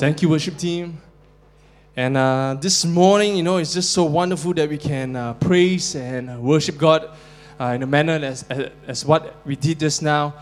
[0.00, 0.98] Thank you, worship team.
[1.94, 5.94] And uh, this morning, you know, it's just so wonderful that we can uh, praise
[5.94, 7.10] and worship God
[7.60, 8.46] uh, in a manner as,
[8.86, 10.32] as, what we did just now.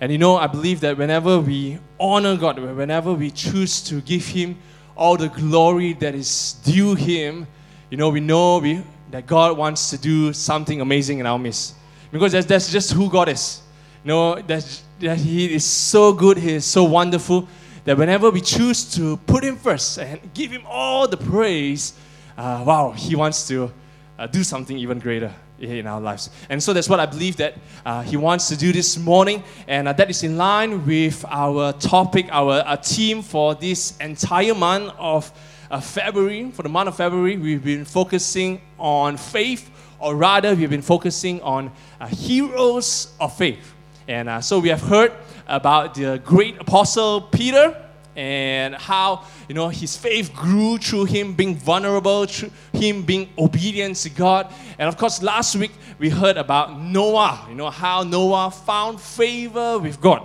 [0.00, 4.24] And you know, I believe that whenever we honor God, whenever we choose to give
[4.24, 4.56] Him
[4.94, 7.48] all the glory that is due Him,
[7.90, 11.74] you know, we know we, that God wants to do something amazing in our midst.
[12.12, 13.62] Because that's, that's just who God is.
[14.04, 17.48] You know, that's, that He is so good, He is so wonderful
[17.88, 21.94] that whenever we choose to put Him first and give Him all the praise,
[22.36, 23.72] uh, wow, He wants to
[24.18, 26.28] uh, do something even greater in our lives.
[26.50, 27.54] And so that's what I believe that
[27.86, 29.42] uh, He wants to do this morning.
[29.66, 34.54] And uh, that is in line with our topic, our, our theme for this entire
[34.54, 35.32] month of
[35.70, 36.50] uh, February.
[36.50, 41.40] For the month of February, we've been focusing on faith, or rather, we've been focusing
[41.40, 43.74] on uh, heroes of faith.
[44.06, 45.12] And uh, so we have heard
[45.46, 47.76] about the great apostle Peter
[48.18, 53.94] and how you know his faith grew through him being vulnerable, through him being obedient
[53.94, 54.52] to God.
[54.76, 55.70] And of course, last week
[56.00, 57.46] we heard about Noah.
[57.48, 60.22] You know how Noah found favor with God.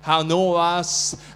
[0.00, 0.84] How Noah,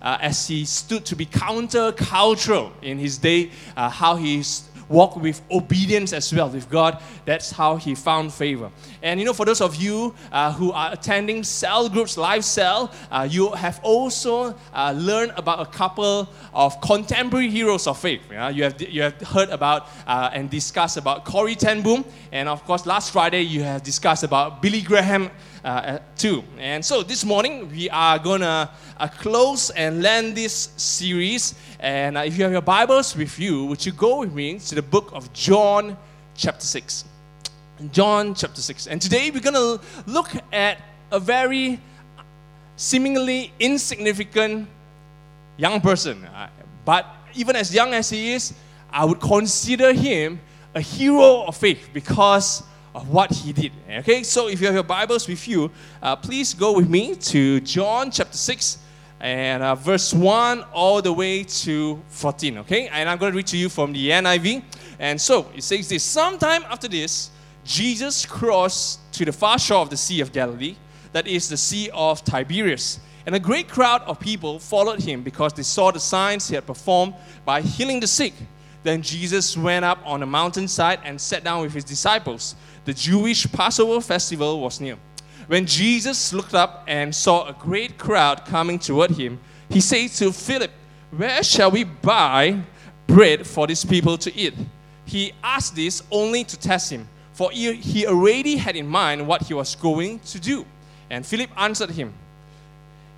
[0.03, 4.43] uh, as he stood to be counter-cultural in his day, uh, how he
[4.89, 7.03] walk with obedience as well with God.
[7.25, 8.71] That's how he found favor.
[9.03, 12.91] And you know, for those of you uh, who are attending cell groups, live cell,
[13.11, 18.23] uh, you have also uh, learned about a couple of contemporary heroes of faith.
[18.31, 18.49] Yeah?
[18.49, 22.05] You, have, you have heard about uh, and discussed about Corrie ten Boom.
[22.33, 25.31] And of course, last Friday, you have discussed about Billy Graham
[25.65, 26.43] uh, too.
[26.59, 31.55] And so this morning we are gonna uh, close and land this series.
[31.81, 34.75] And uh, if you have your Bibles with you, would you go with me to
[34.79, 35.97] the book of John,
[36.37, 37.05] chapter six?
[37.91, 38.87] John chapter six.
[38.87, 40.79] And today we're gonna look at
[41.11, 41.81] a very
[42.77, 44.69] seemingly insignificant
[45.57, 46.49] young person, uh,
[46.85, 48.55] but even as young as he is,
[48.93, 50.39] I would consider him
[50.77, 52.63] a hero of faith because
[52.95, 53.73] of what he did.
[53.91, 57.59] Okay, so if you have your Bibles with you, uh, please go with me to
[57.63, 58.79] John chapter 6
[59.21, 62.59] and uh, verse 1 all the way to 14.
[62.59, 64.63] Okay, and I'm going to read to you from the NIV.
[64.99, 67.31] And so it says this Sometime after this,
[67.65, 70.77] Jesus crossed to the far shore of the Sea of Galilee,
[71.13, 73.01] that is the Sea of Tiberias.
[73.27, 76.67] And a great crowd of people followed him because they saw the signs he had
[76.67, 77.15] performed
[77.45, 78.33] by healing the sick.
[78.85, 82.55] Then Jesus went up on a mountainside and sat down with his disciples
[82.89, 84.97] the Jewish Passover festival was near.
[85.49, 90.31] When Jesus looked up and saw a great crowd coming toward him, he said to
[90.31, 90.71] Philip,
[91.11, 92.61] Where shall we buy
[93.07, 94.53] bread for these people to eat?
[95.07, 99.55] He asked this only to test him, for he already had in mind what he
[99.55, 100.67] was going to do.
[101.09, 102.13] And Philip answered him,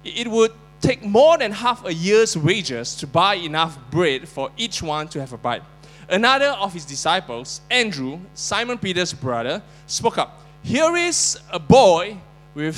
[0.04, 4.84] It would take more than half a year's wages to buy enough bread for each
[4.84, 5.62] one to have a bite.
[6.08, 10.40] Another of his disciples, Andrew, Simon Peter's brother, spoke up.
[10.62, 12.18] Here is a boy
[12.54, 12.76] with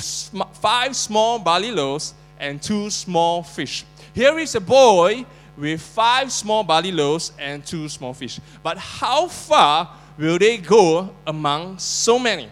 [0.53, 3.85] five small barley loaves and two small fish.
[4.13, 5.25] Here is a boy
[5.57, 8.39] with five small barley loaves and two small fish.
[8.63, 12.49] But how far will they go among so many?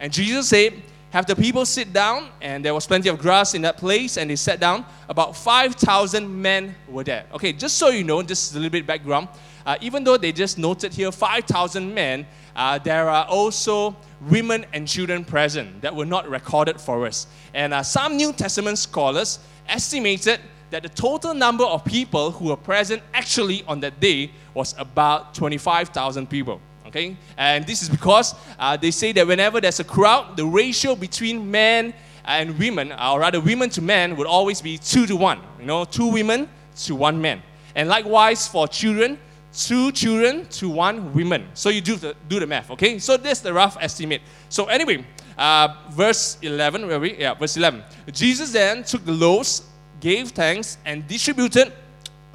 [0.00, 0.74] And Jesus said,
[1.10, 2.30] Have the people sit down.
[2.40, 4.84] And there was plenty of grass in that place, and they sat down.
[5.08, 7.26] About 5,000 men were there.
[7.32, 9.28] Okay, just so you know, just a little bit background
[9.64, 13.96] uh, even though they just noted here 5,000 men, uh, there are also
[14.28, 17.26] women and children present that were not recorded for us.
[17.54, 20.40] And uh, some New Testament scholars estimated
[20.70, 25.34] that the total number of people who were present actually on that day was about
[25.34, 26.60] 25,000 people.
[26.86, 27.16] Okay?
[27.36, 31.50] And this is because uh, they say that whenever there's a crowd, the ratio between
[31.50, 35.40] men and women, or rather women to men, would always be two to one.
[35.58, 36.48] You know, two women
[36.84, 37.42] to one man.
[37.74, 39.18] And likewise for children,
[39.52, 41.46] two children to one woman.
[41.54, 42.98] So you do the, do the math, okay?
[42.98, 44.22] So that's the rough estimate.
[44.48, 45.04] So anyway,
[45.36, 47.16] uh, verse 11, where we?
[47.16, 47.82] Yeah, verse 11.
[48.12, 49.62] Jesus then took the loaves,
[50.00, 51.72] gave thanks, and distributed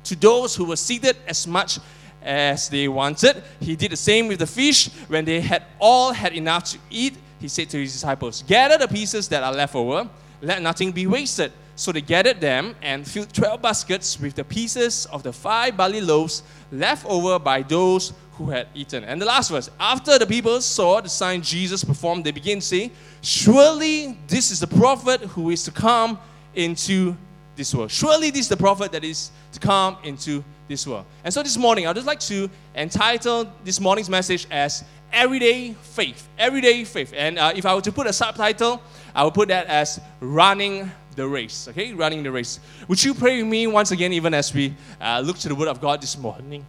[0.03, 1.79] to those who were seated as much
[2.21, 3.43] as they wanted.
[3.59, 4.89] He did the same with the fish.
[5.07, 8.87] When they had all had enough to eat, he said to his disciples, Gather the
[8.87, 10.09] pieces that are left over,
[10.41, 11.51] let nothing be wasted.
[11.77, 16.01] So they gathered them and filled 12 baskets with the pieces of the five barley
[16.01, 16.41] loaves
[16.71, 19.03] left over by those who had eaten.
[19.03, 22.65] And the last verse After the people saw the sign Jesus performed, they began to
[22.65, 22.91] say,
[23.21, 26.17] Surely this is the prophet who is to come
[26.55, 27.15] into
[27.55, 27.91] this world.
[27.91, 31.05] Surely this is the prophet that is to come into this world.
[31.23, 34.83] And so this morning, I'd just like to entitle this morning's message as
[35.13, 36.27] Everyday Faith.
[36.39, 37.13] Everyday Faith.
[37.15, 38.81] And uh, if I were to put a subtitle,
[39.13, 41.67] I would put that as Running the race.
[41.67, 42.59] Okay, running the race.
[42.87, 45.67] Would you pray with me once again, even as we uh, look to the Word
[45.67, 46.65] of God this morning?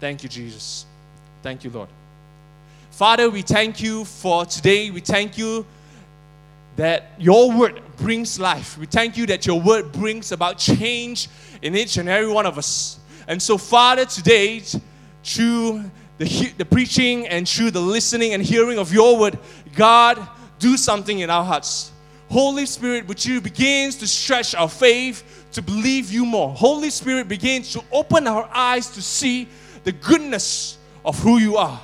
[0.00, 0.84] Thank you, Jesus.
[1.42, 1.88] Thank you, Lord.
[2.90, 4.90] Father, we thank you for today.
[4.90, 5.64] We thank you
[6.76, 8.76] that your word brings life.
[8.76, 11.28] We thank you that your word brings about change
[11.62, 12.98] in each and every one of us.
[13.28, 14.62] And so, Father, today,
[15.22, 15.84] through
[16.18, 19.38] the, the preaching and through the listening and hearing of your word,
[19.76, 20.26] God,
[20.58, 21.89] do something in our hearts.
[22.30, 26.50] Holy Spirit, would you begin to stretch our faith to believe you more?
[26.50, 29.48] Holy Spirit, begins to open our eyes to see
[29.82, 31.80] the goodness of who you are.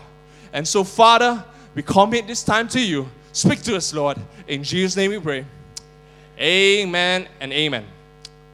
[0.53, 1.45] And so, Father,
[1.75, 3.09] we commit this time to you.
[3.33, 4.19] Speak to us, Lord.
[4.47, 5.45] In Jesus' name we pray.
[6.39, 7.85] Amen and amen.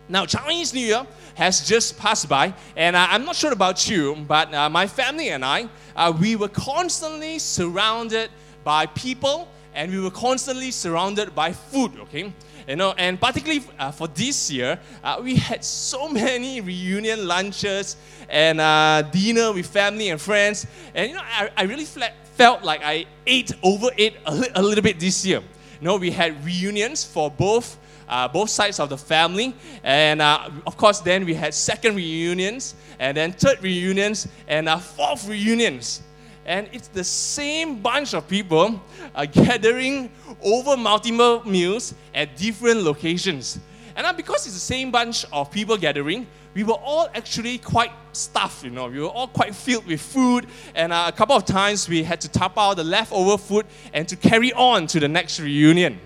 [0.09, 4.53] Now, Chinese New Year has just passed by, and I'm not sure about you, but
[4.55, 8.31] uh, my family and I, uh, we were constantly surrounded
[8.65, 12.33] by people and we were constantly surrounded by food, okay?
[12.69, 17.97] You know, and particularly uh, for this year, uh, we had so many reunion lunches
[18.29, 20.67] and uh, dinner with family and friends.
[20.95, 24.83] And you know, I, I really felt like I ate, overate a, li- a little
[24.83, 25.41] bit this year.
[25.81, 27.79] You know, we had reunions for both
[28.09, 29.55] uh, both sides of the family.
[29.83, 34.77] And uh, of course, then we had second reunions, and then third reunions, and uh,
[34.79, 36.03] fourth reunions.
[36.45, 38.81] And it's the same bunch of people
[39.15, 40.11] uh, gathering
[40.43, 43.59] over multiple meals at different locations.
[43.95, 47.93] And uh, because it's the same bunch of people gathering, we were all actually quite
[48.13, 48.89] stuffed, you know.
[48.89, 52.21] We were all quite filled with food, and uh, a couple of times we had
[52.23, 55.99] to tap out the leftover food and to carry on to the next reunion.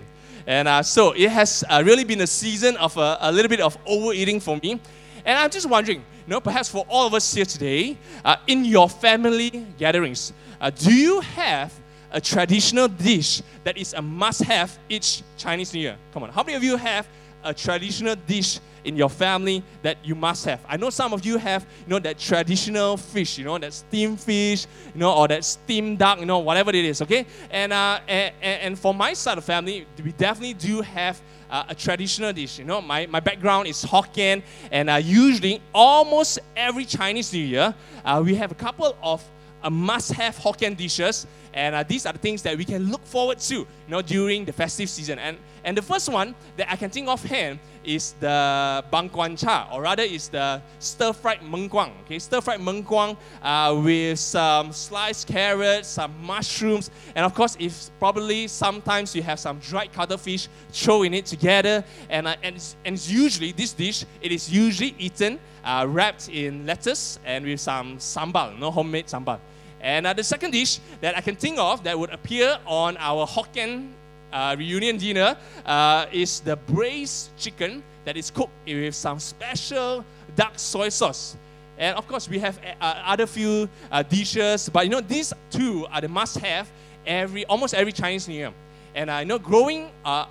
[0.45, 3.59] And uh, so it has uh, really been a season of a, a, little bit
[3.59, 4.79] of overeating for me.
[5.25, 8.89] And I'm just wondering, know, perhaps for all of us here today, uh, in your
[8.89, 11.73] family gatherings, uh, do you have
[12.11, 15.97] a traditional dish that is a must have each Chinese New Year?
[16.13, 17.07] Come on, how many of you have
[17.43, 20.61] a traditional dish in your family that you must have.
[20.67, 24.19] I know some of you have, you know, that traditional fish, you know, that steamed
[24.19, 27.25] fish, you know, or that steamed duck, you know, whatever it is, okay?
[27.51, 31.75] And, uh, and, and for my side of family, we definitely do have uh, a
[31.75, 32.59] traditional dish.
[32.59, 37.73] You know, my, my background is Hokkien, and uh, usually almost every Chinese New Year,
[38.05, 39.23] uh, we have a couple of
[39.63, 43.39] uh, must-have Hokkien dishes, and uh, these are the things that we can look forward
[43.39, 45.19] to, you know, during the festive season.
[45.19, 49.37] And and the first one that I can think of hand is the bang guan
[49.37, 51.91] cha, or rather is the stir-fried meng guang.
[52.05, 57.89] Okay, stir-fried meng guang uh, with some sliced carrots, some mushrooms, and of course, if
[57.99, 63.07] probably sometimes you have some dried cuttlefish throw in it together, and uh, and, and
[63.07, 68.57] usually this dish it is usually eaten uh, wrapped in lettuce and with some sambal,
[68.57, 69.39] no homemade sambal.
[69.81, 73.27] And uh, the second dish that I can think of that would appear on our
[73.27, 73.89] Hokkien
[74.31, 80.03] uh, reunion dinner uh, is the braised chicken that is cooked with some special
[80.35, 81.35] dark soy sauce.
[81.77, 85.85] And of course, we have uh, other few uh, dishes, but you know, these two
[85.91, 86.67] are the must-have
[87.05, 88.53] every almost every Chinese New Year.
[88.95, 90.25] And I know growing uh,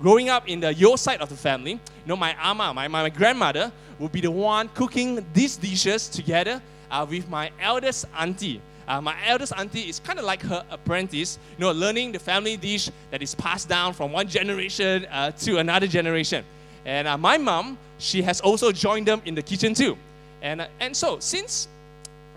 [0.00, 3.08] growing up in the Yo side of the family, you know, my ama, my, my
[3.10, 6.60] grandmother, would be the one cooking these dishes together
[6.90, 8.60] uh, with my eldest auntie.
[8.88, 12.56] Uh, my eldest auntie is kind of like her apprentice, you know, learning the family
[12.56, 16.44] dish that is passed down from one generation uh, to another generation.
[16.84, 19.96] And uh, my mom, she has also joined them in the kitchen too.
[20.40, 21.66] And, uh, and so, since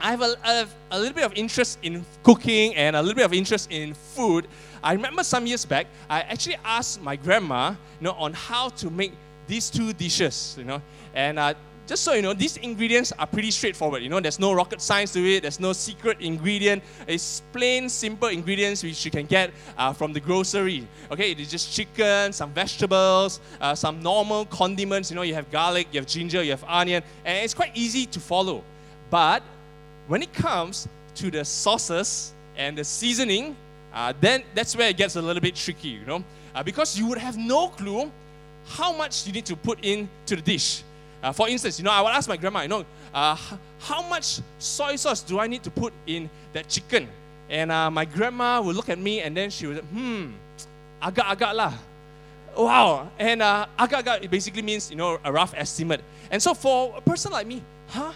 [0.01, 3.25] I have a, a, a, little bit of interest in cooking and a little bit
[3.25, 4.47] of interest in food,
[4.83, 7.75] I remember some years back, I actually asked my grandma, you
[8.05, 9.11] know, on how to make
[9.47, 10.81] these two dishes, you know.
[11.13, 11.53] And uh,
[11.89, 14.03] just so you know, these ingredients are pretty straightforward.
[14.03, 15.41] You know, there's no rocket science to it.
[15.41, 16.83] There's no secret ingredient.
[17.07, 20.87] It's plain, simple ingredients which you can get uh, from the grocery.
[21.09, 25.09] Okay, it is just chicken, some vegetables, uh, some normal condiments.
[25.09, 28.05] You know, you have garlic, you have ginger, you have onion, and it's quite easy
[28.05, 28.63] to follow.
[29.09, 29.41] But
[30.07, 33.55] when it comes to the sauces and the seasoning,
[33.95, 35.89] uh, then that's where it gets a little bit tricky.
[35.89, 38.11] You know, uh, because you would have no clue
[38.67, 40.83] how much you need to put into the dish.
[41.21, 43.35] Uh, for instance, you know, I will ask my grandma, you know, uh,
[43.79, 47.07] how much soy sauce do I need to put in that chicken?
[47.49, 50.31] And uh, my grandma will look at me and then she would, hmm,
[51.01, 51.73] agak-agak lah.
[52.55, 53.09] Wow.
[53.17, 56.01] And uh, agak-agak basically means, you know, a rough estimate.
[56.31, 58.13] And so for a person like me, huh?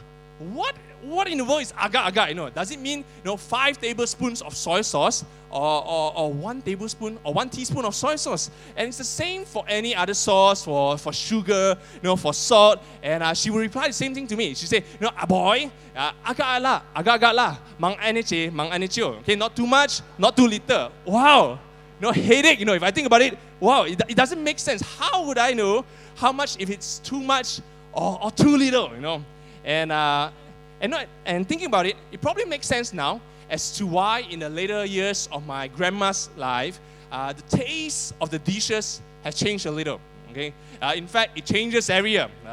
[0.52, 2.30] What what in the world is agak-agak?
[2.30, 6.34] You know, does it mean you know five tablespoons of soy sauce or, or, or
[6.34, 8.52] one tablespoon or one teaspoon of soy sauce?
[8.76, 12.80] And it's the same for any other sauce, for, for sugar, you know, for salt.
[13.02, 14.54] And uh, she will reply the same thing to me.
[14.56, 19.20] She say, you know, ah boy, uh, agak lah, agak-agak lah, mang aniche, mang anicho.
[19.20, 20.92] Okay, not too much, not too little.
[21.06, 21.60] Wow.
[22.04, 22.60] know, headache.
[22.60, 24.82] You know, if I think about it, wow, it, it doesn't make sense.
[24.82, 25.86] How would I know
[26.16, 27.62] how much if it's too much
[27.94, 28.94] or, or too little?
[28.94, 29.26] You know,
[29.66, 30.30] and uh,
[30.82, 30.94] and
[31.26, 34.86] and thinking about it, it probably makes sense now as to why in the later
[34.86, 36.80] years of my grandma's life,
[37.12, 40.00] uh, the taste of the dishes has changed a little.
[40.32, 42.28] Okay, uh, in fact, it changes every year.
[42.46, 42.50] Uh,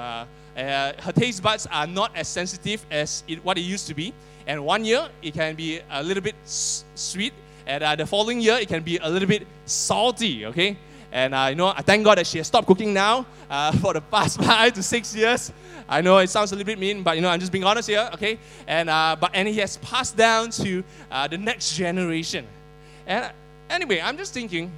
[0.56, 4.12] uh, her taste buds are not as sensitive as it, what it used to be.
[4.46, 7.32] And one year it can be a little bit s- sweet,
[7.66, 10.44] and uh, the following year it can be a little bit salty.
[10.46, 10.76] Okay,
[11.12, 13.92] and uh, you know I thank God that she has stopped cooking now uh, for
[13.92, 15.52] the past five to six years.
[15.88, 17.88] I know it sounds a little bit mean, but you know I'm just being honest
[17.88, 18.08] here.
[18.14, 22.46] Okay, and uh, but and he has passed down to uh, the next generation.
[23.06, 23.32] And
[23.68, 24.70] anyway, I'm just thinking,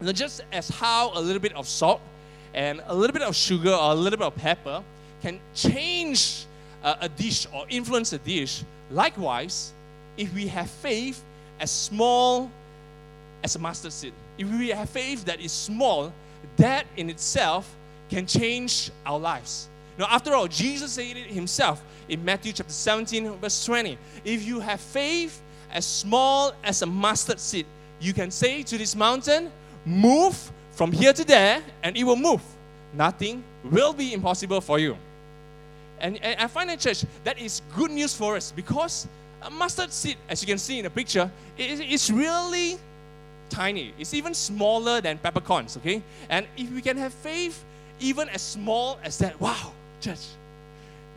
[0.00, 2.00] you know, just as how a little bit of salt
[2.54, 4.82] and a little bit of sugar or a little bit of pepper
[5.22, 6.44] can change
[6.82, 9.72] a, a dish or influence a dish, likewise,
[10.16, 11.22] if we have faith
[11.60, 12.50] as small
[13.42, 16.12] as a mustard seed, if we have faith that is small,
[16.56, 17.74] that in itself
[18.08, 19.68] can change our lives.
[19.98, 23.98] Now, after all, Jesus said it himself in Matthew chapter 17, verse 20.
[24.24, 27.66] If you have faith as small as a mustard seed,
[28.00, 29.50] you can say to this mountain,
[29.84, 32.42] Move from here to there, and it will move.
[32.94, 34.96] Nothing will be impossible for you.
[36.00, 39.06] And, and I find in church that is good news for us because
[39.40, 42.78] a mustard seed, as you can see in the picture, it's really
[43.52, 43.92] tiny.
[43.98, 46.02] It's even smaller than peppercorns, okay?
[46.28, 47.62] And if we can have faith
[48.00, 50.26] even as small as that, wow, church,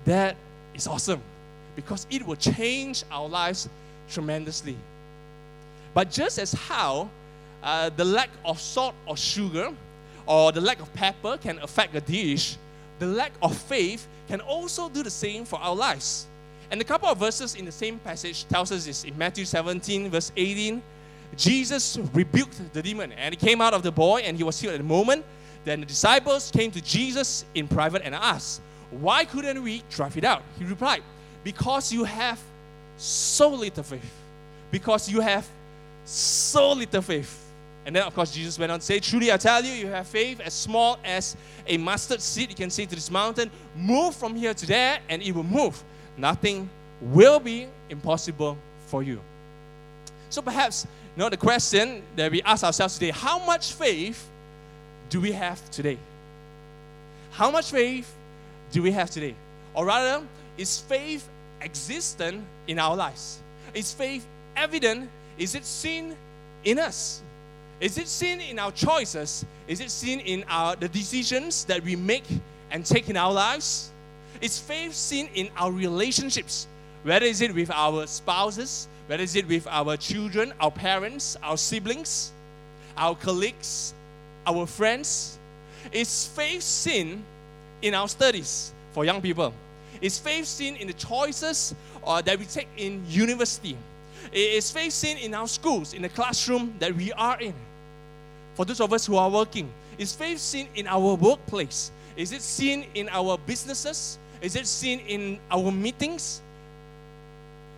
[0.04, 0.36] that
[0.74, 1.22] is awesome
[1.75, 3.70] because it will change our lives
[4.10, 4.75] tremendously.
[5.94, 7.10] But just as how
[7.63, 9.72] uh, the lack of salt or sugar
[10.25, 12.58] or the lack of pepper can affect a dish,
[13.00, 16.27] the lack of faith can also do the same for our lives.
[16.72, 20.10] And a couple of verses in the same passage tells us this in Matthew 17,
[20.10, 20.82] verse 18.
[21.38, 24.74] Jesus rebuked the demon and he came out of the boy and he was healed
[24.74, 25.25] at the moment.
[25.63, 28.62] Then the disciples came to Jesus in private and asked,
[28.92, 30.44] Why couldn't we drive it out?
[30.58, 31.01] He replied,
[31.44, 32.39] Because you have
[32.98, 34.13] so little faith.
[34.72, 35.48] Because you have
[36.06, 37.42] so little faith.
[37.86, 40.08] And then, of course, Jesus went on to say, Truly I tell you, you have
[40.08, 41.36] faith as small as
[41.68, 42.50] a mustard seed.
[42.50, 45.84] You can say to this mountain, Move from here to there, and it will move.
[46.18, 46.70] Nothing
[47.01, 49.20] will be impossible for you.
[50.30, 54.29] So perhaps, you the question that we ask ourselves today how much faith
[55.10, 55.98] do we have today?
[57.31, 58.13] How much faith
[58.72, 59.36] do we have today?
[59.74, 60.24] Or rather,
[60.57, 61.27] is faith
[61.62, 63.39] existent in our lives?
[63.74, 65.10] Is faith evident?
[65.38, 66.15] Is it seen
[66.63, 67.22] in us?
[67.79, 69.45] Is it seen in our choices?
[69.67, 72.24] Is it seen in our the decisions that we make
[72.72, 73.91] and take in our lives?
[74.41, 76.67] Is faith seen in our relationships?
[77.03, 81.58] Whether is it with our spouses, whether is it with our children, our parents, our
[81.58, 82.32] siblings,
[82.98, 83.94] our colleagues,
[84.46, 85.38] our friends?
[85.92, 87.24] Is faith seen
[87.82, 89.54] in our studies for young people?
[90.02, 93.78] Is faith seen in the choices uh, that we take in university?
[94.32, 97.54] Is faith seen in our schools, in the classroom that we are in?
[98.56, 101.92] For those of us who are working, is faith seen in our workplace?
[102.16, 104.18] Is it seen in our businesses?
[104.42, 106.42] Is it seen in our meetings?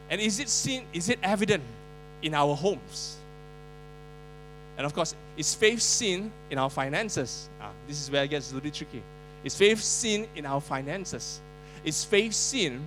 [0.10, 1.64] And is it seen, is it evident
[2.22, 3.18] in our homes?
[4.78, 7.50] And of course, is faith seen in our finances?
[7.60, 9.02] Ah, this is where it gets a little bit tricky.
[9.44, 11.40] Is faith seen in our finances?
[11.84, 12.82] Is faith seen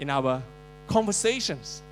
[0.00, 0.42] in our
[0.88, 1.82] conversations?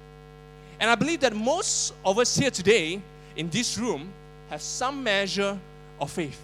[0.80, 3.00] And I believe that most of us here today
[3.37, 4.09] in this room
[4.50, 5.59] have some measure
[6.00, 6.40] of faith.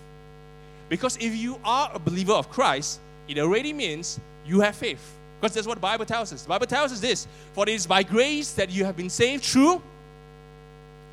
[0.89, 5.17] Because if you are a believer of Christ, it already means you have faith.
[5.43, 6.43] Because that's what the Bible tells us.
[6.43, 9.43] The Bible tells us this For it is by grace that you have been saved
[9.43, 9.83] through.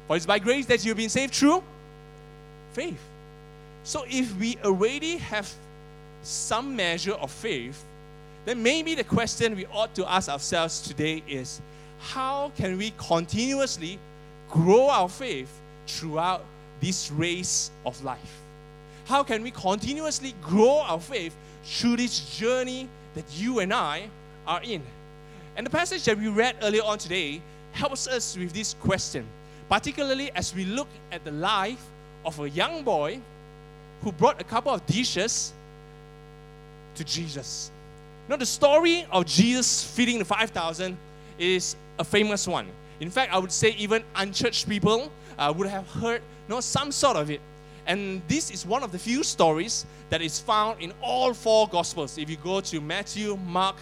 [0.07, 1.63] For it is by grace that you have been saved through
[2.74, 3.01] faith.
[3.83, 5.51] So if we already have
[6.21, 7.83] some measure of faith,
[8.45, 11.59] then maybe the question we ought to ask ourselves today is
[12.00, 13.98] how can we continuously
[14.51, 15.50] grow our faith
[15.88, 16.45] throughout
[16.81, 18.41] this race of life?
[19.05, 24.07] How can we continuously grow our faith through this journey that you and I
[24.49, 24.81] are in?
[25.55, 27.41] And the passage that we read earlier on today
[27.71, 29.25] helps us with this question,
[29.69, 31.85] particularly as we look at the life
[32.25, 33.21] of a young boy
[34.01, 35.53] who brought a couple of dishes
[36.95, 37.71] to Jesus.
[38.27, 40.97] Now, the story of Jesus feeding the 5,000
[41.37, 42.67] is a famous one.
[42.99, 46.91] In fact, I would say even unchurched people uh, would have heard you know, some
[46.91, 47.41] sort of it.
[47.87, 52.17] And this is one of the few stories that is found in all four Gospels.
[52.17, 53.77] If you go to Matthew, Mark,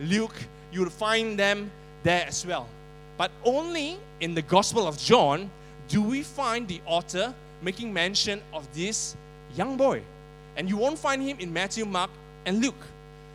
[0.00, 0.34] Luke,
[0.72, 1.70] you will find them
[2.02, 2.68] there as well.
[3.16, 5.50] But only in the Gospel of John
[5.88, 9.16] do we find the author making mention of this
[9.56, 10.02] young boy.
[10.56, 12.10] And you won't find him in Matthew, Mark,
[12.46, 12.86] and Luke.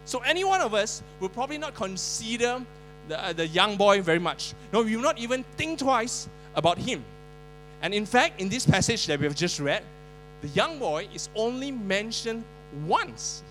[0.06, 2.62] So any one of us will probably not consider
[3.08, 4.54] the, uh, the young boy very much.
[4.72, 7.04] No, we will not even think twice about him.
[7.82, 9.84] And in fact, in this passage that we have just read,
[10.42, 12.44] the young boy is only mentioned
[12.86, 13.44] once.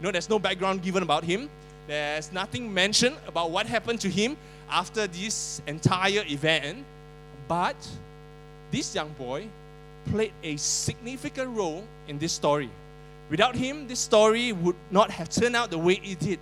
[0.00, 1.48] You know, there's no background given about him.
[1.86, 4.36] There's nothing mentioned about what happened to him
[4.68, 6.84] after this entire event.
[7.48, 7.76] But
[8.70, 9.46] this young boy
[10.10, 12.70] played a significant role in this story.
[13.30, 16.38] Without him, this story would not have turned out the way it did.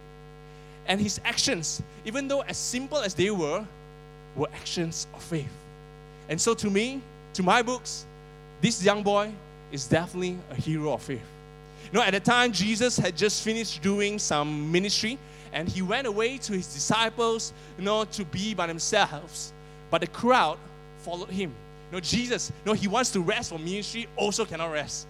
[0.86, 3.64] And his actions, even though as simple as they were,
[4.36, 5.52] were actions of faith.
[6.28, 7.00] And so, to me,
[7.34, 8.04] to my books,
[8.60, 9.32] this young boy
[9.72, 11.24] is definitely a hero of faith.
[11.92, 15.18] You know, at the time, Jesus had just finished doing some ministry
[15.54, 19.52] and he went away to his disciples, you know, to be by themselves.
[19.88, 20.58] But the crowd
[20.98, 21.50] followed him.
[21.90, 25.06] You know, Jesus, you know, he wants to rest for ministry, also cannot rest.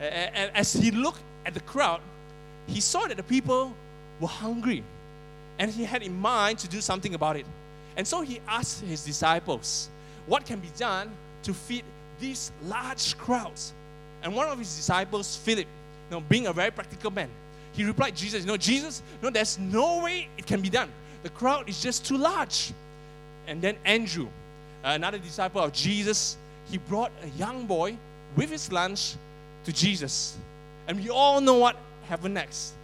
[0.00, 2.00] And as he looked at the crowd,
[2.66, 3.72] he saw that the people
[4.20, 4.82] were hungry.
[5.60, 7.46] And he had in mind to do something about it.
[7.96, 9.88] And so he asked his disciples,
[10.26, 11.12] What can be done
[11.44, 11.84] to feed
[12.18, 13.72] these large crowds?
[14.24, 15.68] And one of his disciples, Philip,
[16.10, 17.28] you know, being a very practical man,
[17.74, 20.88] he replied, Jesus, you know, Jesus, no, there's no way it can be done.
[21.22, 22.72] The crowd is just too large.
[23.46, 24.28] And then Andrew,
[24.84, 26.36] another disciple of Jesus,
[26.70, 27.96] he brought a young boy
[28.36, 29.16] with his lunch
[29.64, 30.36] to Jesus.
[30.86, 31.76] And we all know what
[32.08, 32.74] happened next.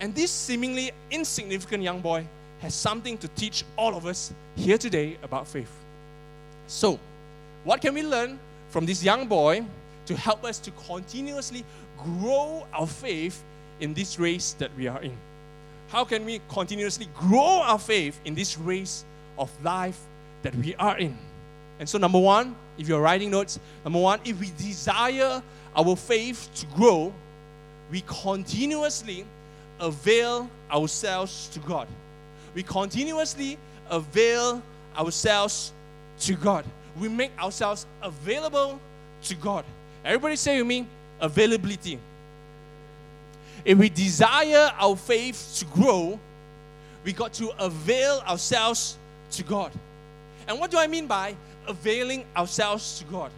[0.00, 2.26] And this seemingly insignificant young boy
[2.60, 5.72] has something to teach all of us here today about faith.
[6.66, 6.98] So,
[7.64, 8.38] what can we learn
[8.70, 9.64] from this young boy
[10.06, 11.64] to help us to continuously
[11.98, 13.42] grow our faith
[13.80, 15.16] in this race that we are in?
[15.88, 19.04] How can we continuously grow our faith in this race
[19.38, 20.00] of life
[20.42, 21.16] that we are in?
[21.78, 25.42] And so, number one, if you're writing notes, number one, if we desire
[25.76, 27.12] our faith to grow,
[27.90, 29.24] we continuously
[29.78, 31.86] avail ourselves to God.
[32.54, 33.58] We continuously
[33.90, 34.62] avail
[34.96, 35.72] ourselves
[36.20, 36.64] to God.
[36.98, 38.80] We make ourselves available
[39.24, 39.64] to God.
[40.04, 40.86] Everybody say with me,
[41.20, 41.98] availability.
[43.66, 46.20] If we desire our faith to grow,
[47.04, 48.96] we got to avail ourselves
[49.32, 49.72] to God.
[50.46, 51.34] And what do I mean by
[51.66, 53.32] availing ourselves to God?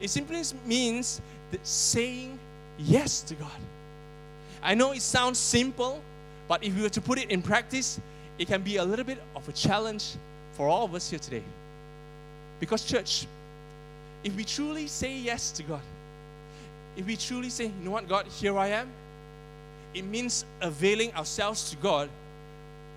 [0.00, 1.20] It simply means
[1.52, 2.36] that saying
[2.80, 3.60] yes to God.
[4.60, 6.02] I know it sounds simple,
[6.48, 8.00] but if we were to put it in practice,
[8.38, 10.16] it can be a little bit of a challenge
[10.54, 11.44] for all of us here today.
[12.58, 13.28] Because, church,
[14.24, 15.80] if we truly say yes to God,
[16.96, 18.90] if we truly say, you know what, God, here I am,
[19.94, 22.08] it means availing ourselves to God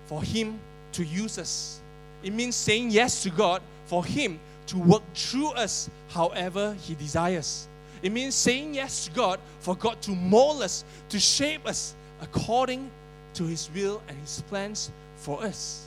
[0.06, 0.58] for Him
[0.92, 1.80] to use us.
[2.22, 7.68] It means saying yes to God for Him to work through us however He desires.
[8.02, 12.90] It means saying yes to God for God to mold us, to shape us according
[13.34, 15.86] to His will and His plans for us.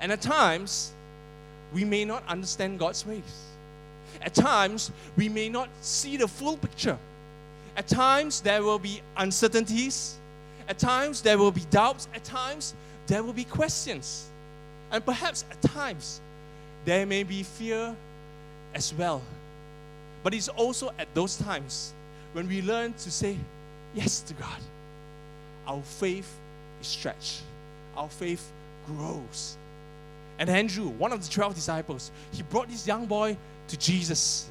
[0.00, 0.92] And at times,
[1.72, 3.46] we may not understand God's ways.
[4.20, 6.98] At times, we may not see the full picture.
[7.76, 10.16] At times, there will be uncertainties.
[10.68, 12.08] At times, there will be doubts.
[12.14, 12.74] At times,
[13.06, 14.28] there will be questions.
[14.90, 16.20] And perhaps at times,
[16.84, 17.94] there may be fear
[18.74, 19.22] as well.
[20.22, 21.92] But it's also at those times
[22.32, 23.36] when we learn to say
[23.94, 24.60] yes to God,
[25.66, 26.30] our faith
[26.80, 27.42] is stretched,
[27.96, 28.50] our faith
[28.86, 29.56] grows.
[30.38, 33.36] And Andrew, one of the 12 disciples, he brought this young boy
[33.68, 34.48] to Jesus.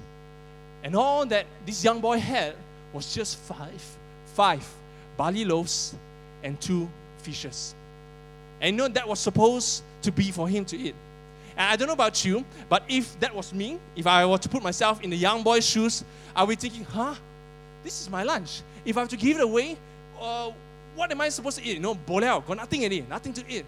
[0.84, 2.56] And all that this young boy had
[2.93, 3.84] was just five,
[4.34, 4.65] five
[5.21, 5.93] barley loaves
[6.43, 7.75] and two fishes.
[8.60, 10.95] And you know that was supposed to be for him to eat.
[11.55, 14.49] And I don't know about you, but if that was me, if I were to
[14.49, 16.03] put myself in the young boy's shoes,
[16.36, 17.13] I would be thinking, huh?
[17.84, 18.63] This is my lunch.
[18.84, 19.77] If I have to give it away,
[20.19, 20.49] uh,
[20.95, 21.75] what am I supposed to eat?
[21.75, 23.65] You know, boleo, got nothing in it, nothing to eat.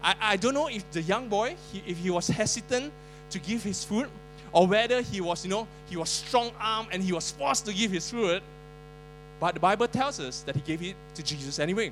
[0.00, 2.92] I, I don't know if the young boy, he, if he was hesitant
[3.30, 4.06] to give his food,
[4.52, 7.90] or whether he was, you know, he was strong-armed and he was forced to give
[7.90, 8.42] his food.
[9.42, 11.90] But the Bible tells us that he gave it to Jesus anyway.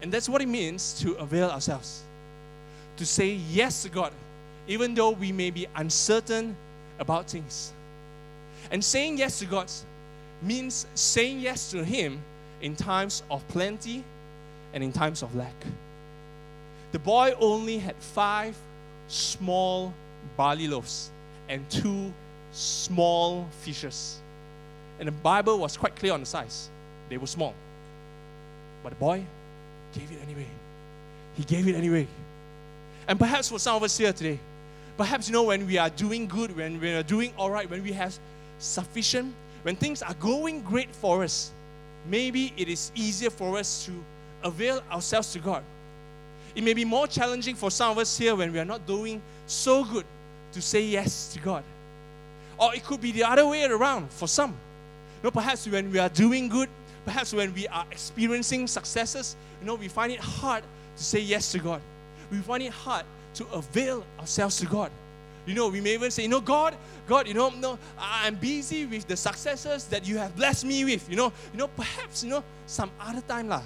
[0.00, 2.04] And that's what it means to avail ourselves
[2.98, 4.12] to say yes to God,
[4.68, 6.54] even though we may be uncertain
[7.00, 7.72] about things.
[8.70, 9.68] And saying yes to God
[10.40, 12.20] means saying yes to Him
[12.62, 14.04] in times of plenty
[14.72, 15.66] and in times of lack.
[16.92, 18.56] The boy only had five
[19.08, 19.92] small
[20.36, 21.10] barley loaves
[21.48, 22.12] and two
[22.52, 24.20] small fishes.
[24.98, 26.68] And the Bible was quite clear on the size.
[27.08, 27.54] They were small.
[28.82, 29.24] But the boy
[29.94, 30.46] gave it anyway.
[31.36, 32.06] He gave it anyway.
[33.08, 34.38] And perhaps for some of us here today,
[34.96, 37.82] Perhaps, you know, when we are doing good, when we are doing all right, when
[37.82, 38.16] we have
[38.58, 41.50] sufficient, when things are going great for us,
[42.06, 43.92] maybe it is easier for us to
[44.44, 45.64] avail ourselves to God.
[46.54, 49.20] It may be more challenging for some of us here when we are not doing
[49.46, 50.06] so good
[50.52, 51.64] to say yes to God.
[52.56, 54.54] Or it could be the other way around for some.
[55.24, 56.68] Know, perhaps when we are doing good,
[57.06, 60.62] perhaps when we are experiencing successes, you know, we find it hard
[60.98, 61.80] to say yes to God.
[62.30, 63.06] We find it hard
[63.36, 64.90] to avail ourselves to God.
[65.46, 68.84] You know, we may even say, you know, God, God, you know, no, I'm busy
[68.84, 71.08] with the successes that you have blessed me with.
[71.08, 73.62] You know, you know, perhaps, you know, some other time lah.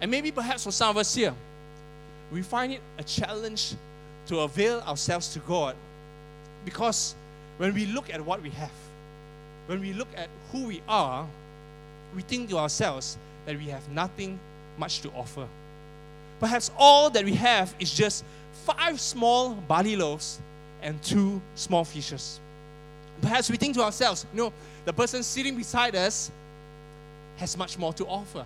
[0.00, 1.34] And maybe perhaps for some of us here,
[2.32, 3.74] we find it a challenge
[4.28, 5.76] to avail ourselves to God
[6.64, 7.14] because
[7.58, 8.70] when we look at what we have,
[9.66, 11.26] when we look at who we are,
[12.14, 14.38] we think to ourselves that we have nothing
[14.78, 15.46] much to offer.
[16.40, 18.24] Perhaps all that we have is just
[18.64, 20.40] five small barley loaves
[20.82, 22.40] and two small fishes.
[23.22, 24.52] Perhaps we think to ourselves, you know,
[24.84, 26.30] the person sitting beside us
[27.36, 28.44] has much more to offer.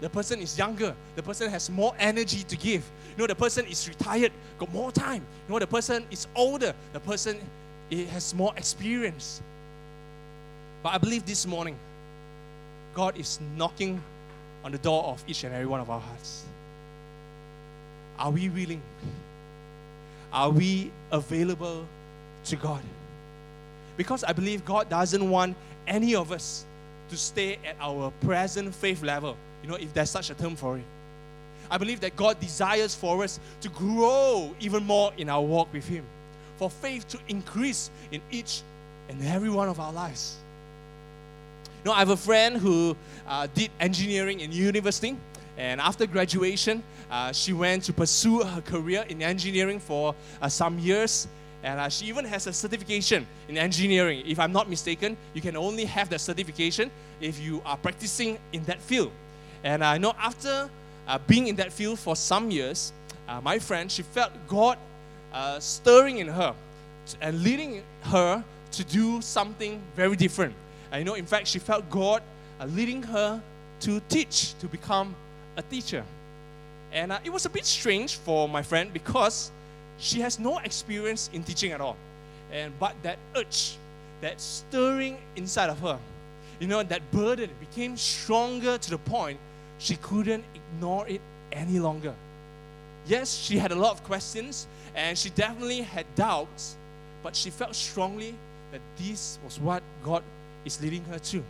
[0.00, 0.94] The person is younger.
[1.14, 2.84] The person has more energy to give.
[3.16, 5.22] You know, the person is retired, got more time.
[5.46, 6.74] You know, the person is older.
[6.92, 7.38] The person
[7.90, 9.40] has more experience.
[10.86, 11.74] But I believe this morning,
[12.94, 14.00] God is knocking
[14.62, 16.44] on the door of each and every one of our hearts.
[18.20, 18.80] Are we willing?
[20.32, 21.88] Are we available
[22.44, 22.82] to God?
[23.96, 25.56] Because I believe God doesn't want
[25.88, 26.64] any of us
[27.10, 30.78] to stay at our present faith level you know, if there's such a term for
[30.78, 30.84] it.
[31.68, 35.88] I believe that God desires for us to grow even more in our walk with
[35.88, 36.04] Him,
[36.58, 38.62] for faith to increase in each
[39.08, 40.36] and every one of our lives.
[41.86, 42.96] Know, I have a friend who
[43.28, 45.16] uh, did engineering in university,
[45.56, 50.80] and after graduation, uh, she went to pursue her career in engineering for uh, some
[50.80, 51.28] years.
[51.62, 54.24] And uh, she even has a certification in engineering.
[54.26, 58.64] If I'm not mistaken, you can only have that certification if you are practicing in
[58.64, 59.12] that field.
[59.62, 60.68] And I know after
[61.06, 62.92] uh, being in that field for some years,
[63.28, 64.76] uh, my friend, she felt God
[65.60, 66.52] stirring in her
[67.20, 70.52] and leading her to do something very different.
[70.98, 72.22] You know, in fact, she felt God
[72.60, 73.40] uh, leading her
[73.80, 75.14] to teach, to become
[75.56, 76.04] a teacher.
[76.92, 79.50] And uh, it was a bit strange for my friend because
[79.98, 81.96] she has no experience in teaching at all.
[82.52, 83.76] And but that urge,
[84.20, 85.98] that stirring inside of her,
[86.60, 89.38] you know, that burden became stronger to the point
[89.78, 91.20] she couldn't ignore it
[91.52, 92.14] any longer.
[93.06, 96.76] Yes, she had a lot of questions and she definitely had doubts,
[97.22, 98.34] but she felt strongly
[98.72, 100.22] that this was what God
[100.66, 101.42] is leading her to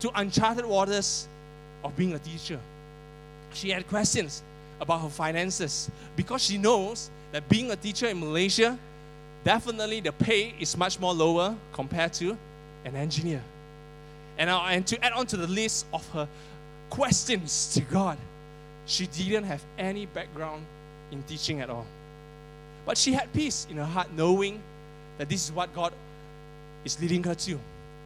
[0.00, 1.28] to uncharted waters
[1.84, 2.58] of being a teacher.
[3.52, 4.42] She had questions
[4.80, 8.78] about her finances because she knows that being a teacher in Malaysia,
[9.44, 12.36] definitely the pay is much more lower compared to
[12.84, 13.42] an engineer.
[14.38, 16.26] And, uh, and to add on to the list of her
[16.88, 18.16] questions to God.
[18.86, 20.64] She didn't have any background
[21.12, 21.86] in teaching at all.
[22.86, 24.60] But she had peace in her heart knowing
[25.18, 25.92] that this is what God
[26.84, 27.58] is leading her to.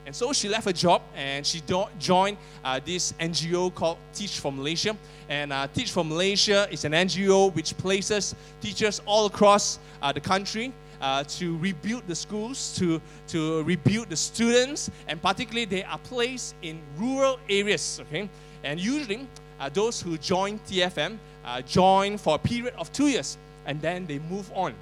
[0.06, 1.62] And so she left her job and she
[1.98, 4.96] joined uh, this NGO called Teach for Malaysia.
[5.28, 10.20] And uh, Teach for Malaysia is an NGO which places teachers all across uh, the
[10.20, 15.98] country uh, to rebuild the schools, to, to rebuild the students, and particularly they are
[15.98, 18.00] placed in rural areas.
[18.02, 18.28] Okay,
[18.62, 19.26] and usually,
[19.60, 23.36] uh, those who join TFM uh, join for a period of two years
[23.66, 24.74] and then they move on.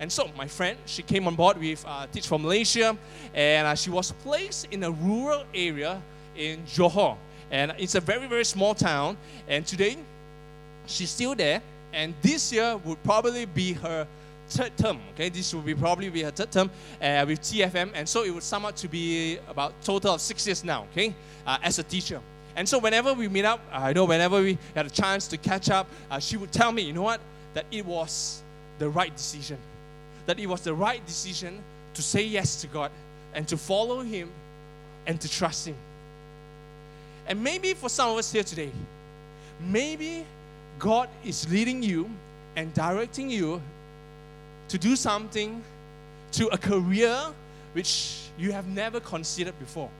[0.00, 2.96] And so, my friend, she came on board with uh, Teach for Malaysia
[3.34, 6.00] and uh, she was placed in a rural area
[6.34, 7.18] in Johor.
[7.50, 9.18] And it's a very, very small town.
[9.46, 9.98] And today,
[10.86, 11.60] she's still there.
[11.92, 14.06] And this year would probably be her
[14.48, 14.98] third term.
[15.12, 18.30] Okay, this will be probably be her third term uh, with TFM, and so it
[18.30, 20.86] would sum up to be about total of six years now.
[20.92, 21.14] Okay,
[21.46, 22.20] uh, as a teacher.
[22.56, 25.70] And so whenever we meet up, I know whenever we had a chance to catch
[25.70, 27.20] up, uh, she would tell me, you know what,
[27.54, 28.42] that it was
[28.78, 29.56] the right decision.
[30.26, 31.62] That it was the right decision
[31.94, 32.90] to say yes to God
[33.34, 34.30] and to follow Him
[35.06, 35.76] and to trust Him.
[37.26, 38.70] And maybe for some of us here today,
[39.60, 40.24] maybe
[40.78, 42.10] God is leading you
[42.56, 43.60] and directing you
[44.68, 45.62] to do something,
[46.32, 47.18] to a career
[47.72, 49.90] which you have never considered before.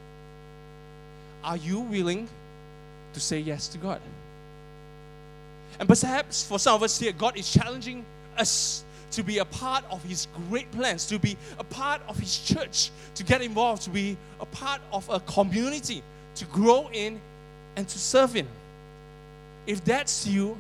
[1.43, 2.29] Are you willing
[3.15, 4.01] to say yes to God.
[5.79, 8.05] And perhaps for some of us here, God is challenging
[8.37, 12.39] us to be a part of His great plans, to be a part of His
[12.39, 16.03] church, to get involved, to be a part of a community,
[16.37, 17.21] to grow in
[17.77, 18.47] and to serve in.
[19.67, 20.57] If that's you,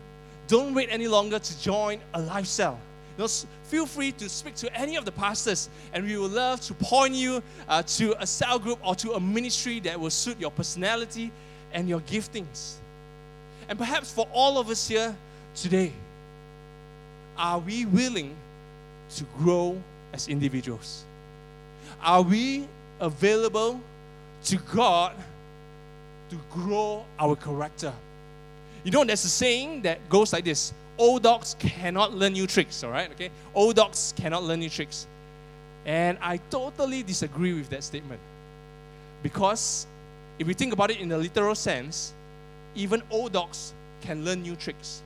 [0.48, 2.78] don't wait any longer to join a lifestyle.
[3.16, 6.74] Just feel free to speak to any of the pastors, and we would love to
[6.74, 10.50] point you uh, to a cell group or to a ministry that will suit your
[10.50, 11.30] personality
[11.72, 12.74] and your giftings.
[13.68, 15.14] And perhaps for all of us here
[15.54, 15.92] today,
[17.40, 18.36] are we willing
[19.16, 21.04] to grow as individuals?
[22.02, 22.68] Are we
[23.00, 23.80] available
[24.44, 25.14] to God
[26.28, 27.94] to grow our character?
[28.84, 32.84] You know, there's a saying that goes like this old dogs cannot learn new tricks,
[32.84, 33.10] all right?
[33.12, 33.30] Okay?
[33.54, 35.06] Old dogs cannot learn new tricks.
[35.86, 38.20] And I totally disagree with that statement.
[39.22, 39.86] Because
[40.38, 42.12] if we think about it in a literal sense,
[42.74, 43.72] even old dogs
[44.02, 45.02] can learn new tricks.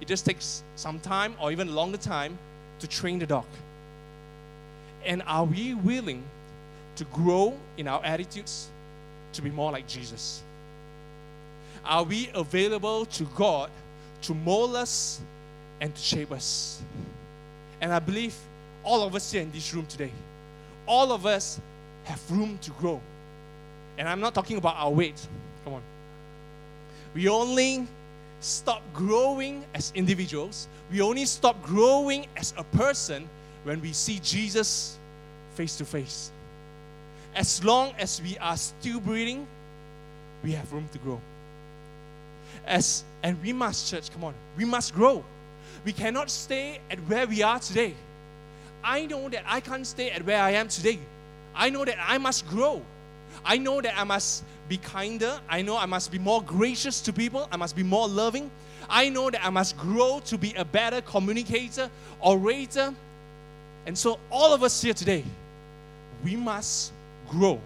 [0.00, 2.38] It just takes some time or even longer time
[2.80, 3.46] to train the dog.
[5.04, 6.22] And are we willing
[6.96, 8.68] to grow in our attitudes
[9.32, 10.42] to be more like Jesus?
[11.84, 13.70] Are we available to God
[14.22, 15.20] to mold us
[15.80, 16.82] and to shape us?
[17.80, 18.34] And I believe
[18.84, 20.12] all of us here in this room today,
[20.86, 21.60] all of us
[22.04, 23.00] have room to grow.
[23.96, 25.26] And I'm not talking about our weight.
[25.64, 25.82] Come on.
[27.14, 27.86] We only
[28.40, 30.68] stop growing as individuals.
[30.90, 33.28] We only stop growing as a person
[33.64, 34.98] when we see Jesus
[35.54, 36.30] face to face.
[37.34, 39.46] As long as we are still breathing,
[40.42, 41.20] we have room to grow.
[42.66, 45.22] As and we must, church, come on, we must grow.
[45.84, 47.94] We cannot stay at where we are today.
[48.82, 50.98] I know that I can't stay at where I am today.
[51.54, 52.82] I know that I must grow.
[53.44, 55.38] I know that I must be kinder.
[55.48, 57.48] I know I must be more gracious to people.
[57.50, 58.50] I must be more loving.
[58.88, 62.94] I know that I must grow to be a better communicator, orator.
[63.84, 65.24] And so, all of us here today,
[66.24, 66.92] we must
[67.28, 67.60] grow.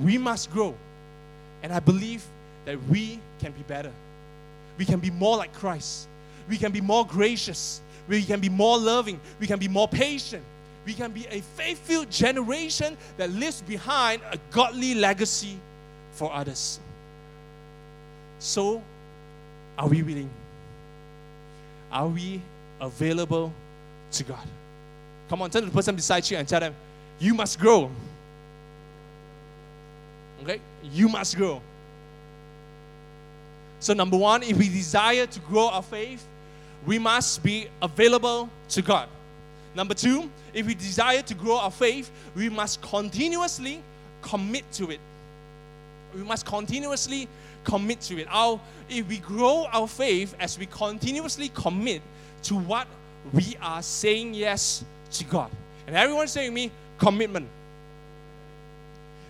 [0.00, 0.74] We must grow.
[1.62, 2.22] And I believe
[2.66, 3.92] that we can be better.
[4.76, 6.06] We can be more like Christ.
[6.50, 7.80] We can be more gracious.
[8.08, 9.20] We can be more loving.
[9.40, 10.44] We can be more patient.
[10.84, 15.58] We can be a faithful generation that lives behind a godly legacy
[16.20, 16.78] for others.
[18.40, 18.82] So,
[19.78, 20.28] are we willing?
[21.90, 22.42] Are we
[22.78, 23.50] available
[24.12, 24.46] to God?
[25.30, 26.74] Come on, turn to the person beside you and tell them,
[27.18, 27.90] You must grow.
[30.42, 30.60] Okay?
[30.82, 31.62] You must grow.
[33.78, 36.22] So, number one, if we desire to grow our faith,
[36.84, 39.08] we must be available to God.
[39.74, 43.82] Number two, if we desire to grow our faith, we must continuously
[44.20, 45.00] commit to it.
[46.14, 47.28] We must continuously
[47.64, 48.26] commit to it.
[48.30, 52.02] Our, if we grow our faith as we continuously commit
[52.44, 52.86] to what
[53.32, 55.50] we are saying yes to God.
[55.86, 57.48] And everyone's saying me, commitment.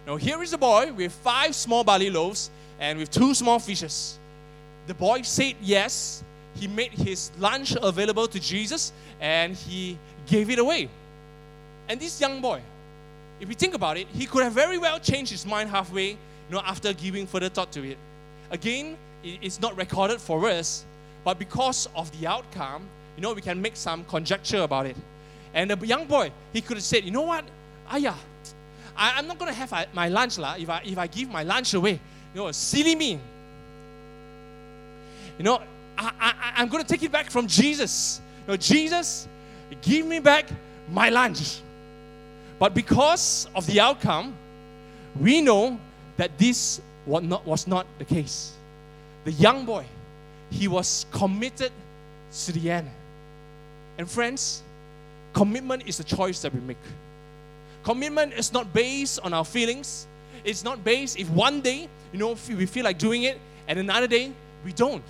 [0.06, 4.18] Now, here is a boy with five small barley loaves and with two small fishes.
[4.86, 6.24] The boy said yes.
[6.54, 10.88] He made his lunch available to Jesus and he gave it away.
[11.88, 12.60] And this young boy,
[13.40, 16.16] if you think about it, he could have very well changed his mind halfway,
[16.52, 17.98] know, after giving further thought to it.
[18.50, 20.84] Again, it's not recorded for us,
[21.24, 22.82] but because of the outcome,
[23.16, 24.96] you know, we can make some conjecture about it.
[25.52, 27.44] And the young boy, he could have said, you know what,
[27.92, 28.14] Ayah,
[28.96, 31.28] I, am not going to have uh, my lunch la, if, I, if I give
[31.30, 32.00] my lunch away.
[32.34, 33.18] You know, silly me.
[35.38, 35.62] You know,
[35.98, 38.20] I, I, I'm going to take it back from Jesus.
[38.46, 39.26] You know, Jesus,
[39.82, 40.46] give me back
[40.90, 41.60] my lunch.
[42.58, 44.34] But because of the outcome,
[45.18, 45.78] we know
[46.20, 48.52] that this was not, was not the case.
[49.24, 49.86] The young boy,
[50.50, 51.72] he was committed
[52.44, 52.90] to the end.
[53.96, 54.62] And friends,
[55.32, 56.76] commitment is a choice that we make.
[57.84, 60.06] Commitment is not based on our feelings.
[60.44, 64.06] It's not based if one day, you know, we feel like doing it and another
[64.06, 64.30] day
[64.62, 65.02] we don't.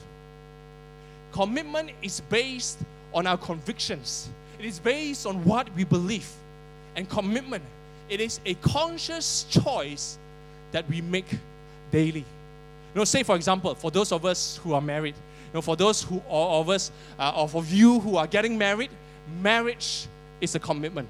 [1.32, 2.78] Commitment is based
[3.12, 4.28] on our convictions.
[4.60, 6.30] It is based on what we believe.
[6.94, 7.64] And commitment,
[8.08, 10.16] it is a conscious choice
[10.72, 11.26] that we make
[11.90, 12.20] daily.
[12.20, 15.76] You know, say for example, for those of us who are married, you know, for
[15.76, 18.90] those who all of us, uh, of you who are getting married,
[19.40, 20.06] marriage
[20.40, 21.08] is a commitment.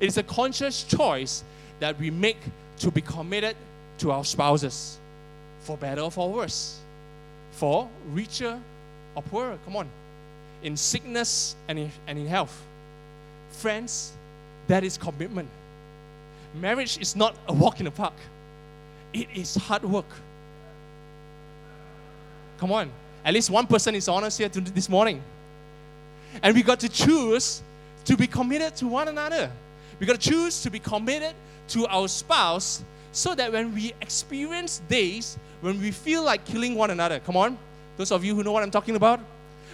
[0.00, 1.44] It is a conscious choice
[1.80, 2.38] that we make
[2.78, 3.56] to be committed
[3.98, 4.98] to our spouses,
[5.60, 6.78] for better or for worse,
[7.52, 8.58] for richer
[9.14, 9.58] or poorer.
[9.64, 9.88] Come on.
[10.62, 12.60] In sickness and in, and in health.
[13.52, 14.12] Friends,
[14.68, 15.48] that is commitment.
[16.54, 18.14] Marriage is not a walk in the park,
[19.12, 20.06] it is hard work.
[22.58, 22.90] Come on.
[23.24, 25.22] At least one person is honest here this morning.
[26.42, 27.62] And we got to choose
[28.04, 29.50] to be committed to one another.
[30.00, 31.34] We got to choose to be committed
[31.68, 36.90] to our spouse so that when we experience days when we feel like killing one
[36.90, 37.56] another, come on,
[37.96, 39.20] those of you who know what I'm talking about,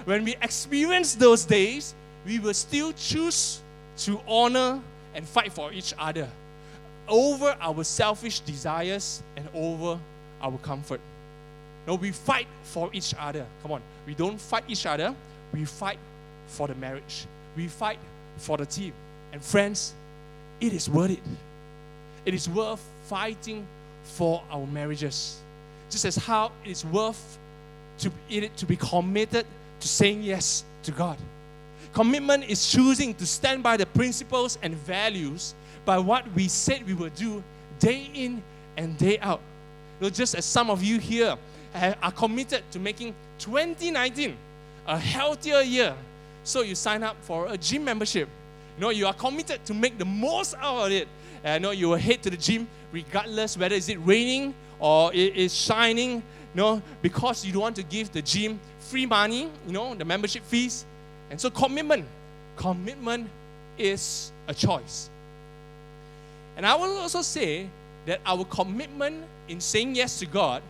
[0.05, 1.94] when we experience those days,
[2.27, 3.62] we will still choose
[3.98, 4.81] to honor
[5.14, 6.29] and fight for each other
[7.09, 9.99] over our selfish desires and over
[10.40, 11.01] our comfort.
[11.87, 13.47] No, we fight for each other.
[13.62, 13.83] Come on.
[14.07, 15.14] We don't fight each other,
[15.53, 15.99] we fight
[16.47, 17.27] for the marriage.
[17.57, 17.99] We fight
[18.37, 18.92] for the team.
[19.33, 19.94] And friends,
[20.61, 21.21] it is worth it.
[22.25, 23.66] It is worth fighting
[24.05, 25.40] for our marriages.
[25.90, 27.38] Just as how it is worth
[27.99, 28.11] to,
[28.57, 29.47] to be committed
[29.81, 31.18] to saying yes to God.
[31.92, 36.95] Commitment is choosing to stand by the principles and values by what we said we
[36.95, 37.43] will do
[37.79, 38.43] day in
[38.77, 39.41] and day out.
[40.01, 41.37] You know, just as some of you here
[41.75, 44.37] are committed to making 2019
[44.87, 45.95] a healthier year,
[46.45, 48.29] so you sign up for a gym membership.
[48.77, 51.09] You know, you are committed to make the most out of it.
[51.45, 55.12] And I know you will head to the gym regardless whether is it raining or
[55.12, 56.23] it is shining, you
[56.55, 60.43] know, because you don't want to give the gym free money, you know, the membership
[60.45, 60.87] fees.
[61.31, 62.07] And so commitment,
[62.57, 63.29] commitment
[63.77, 65.11] is a choice.
[66.59, 67.71] And I will also say
[68.05, 70.61] that our commitment in saying yes to God,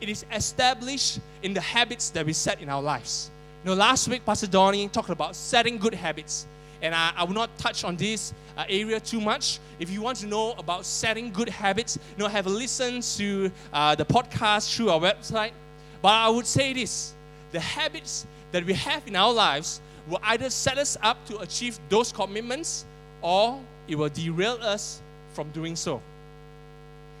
[0.00, 3.30] it is established in the habits that we set in our lives.
[3.62, 6.46] You know, last week Pastor Donnie talked about setting good habits.
[6.80, 9.58] And I, I will not touch on this uh, area too much.
[9.78, 13.50] If you want to know about setting good habits, you know, have a listen to
[13.70, 15.52] uh, the podcast through our website.
[16.00, 17.12] But I would say this
[17.52, 21.78] the habits that we have in our lives will either set us up to achieve
[21.90, 22.86] those commitments
[23.20, 25.02] or it will derail us
[25.34, 26.00] from doing so.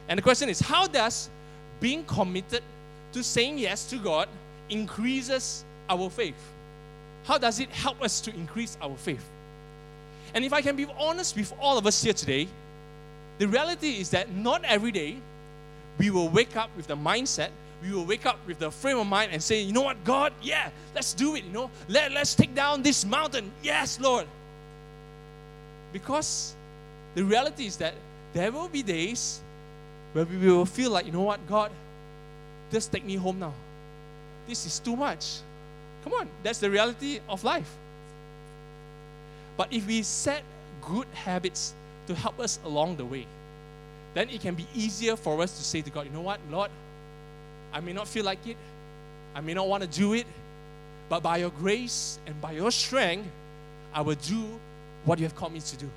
[0.08, 1.28] And the question is how does
[1.80, 2.62] being committed
[3.12, 4.28] to saying yes to God
[4.70, 6.52] increases our faith?
[7.24, 9.24] How does it help us to increase our faith?
[10.34, 12.48] And if I can be honest with all of us here today,
[13.38, 15.16] the reality is that not every day
[15.98, 17.50] we will wake up with the mindset,
[17.82, 20.32] we will wake up with the frame of mind and say, you know what, God,
[20.42, 23.50] yeah, let's do it, you know, Let, let's take down this mountain.
[23.62, 24.26] Yes, Lord.
[25.92, 26.54] Because
[27.14, 27.94] the reality is that
[28.32, 29.40] there will be days
[30.12, 31.70] where we will feel like, you know what, God,
[32.70, 33.52] just take me home now.
[34.46, 35.38] This is too much.
[36.02, 37.70] Come on, that's the reality of life.
[39.56, 40.42] But if we set
[40.82, 41.72] good habits
[42.08, 43.26] to help us along the way,
[44.12, 46.70] then it can be easier for us to say to God, you know what, Lord,
[47.72, 48.56] I may not feel like it,
[49.34, 50.26] I may not want to do it,
[51.08, 53.28] but by your grace and by your strength,
[53.92, 54.44] I will do
[55.04, 55.88] what you have called me to do.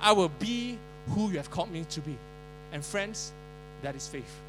[0.00, 0.78] I will be
[1.10, 2.16] who you have called me to be.
[2.72, 3.32] And friends,
[3.82, 4.40] that is faith.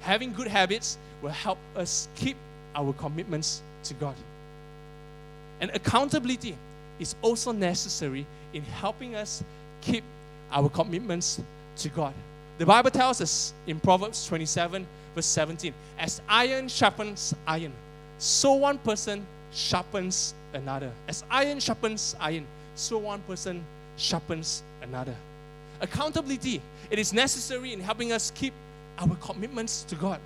[0.00, 2.36] Having good habits will help us keep
[2.74, 4.14] our commitments to God.
[5.60, 6.56] And accountability
[6.98, 9.42] is also necessary in helping us
[9.80, 10.04] keep
[10.52, 11.40] our commitments
[11.78, 12.14] to God.
[12.58, 17.72] The Bible tells us in Proverbs 27, verse 17, as iron sharpens iron,
[18.18, 20.90] so one person sharpens another.
[21.08, 23.62] As iron sharpens iron, so one person
[23.96, 25.14] sharpens another.
[25.80, 28.52] Accountability, it is necessary in helping us keep
[28.98, 30.20] our commitments to God.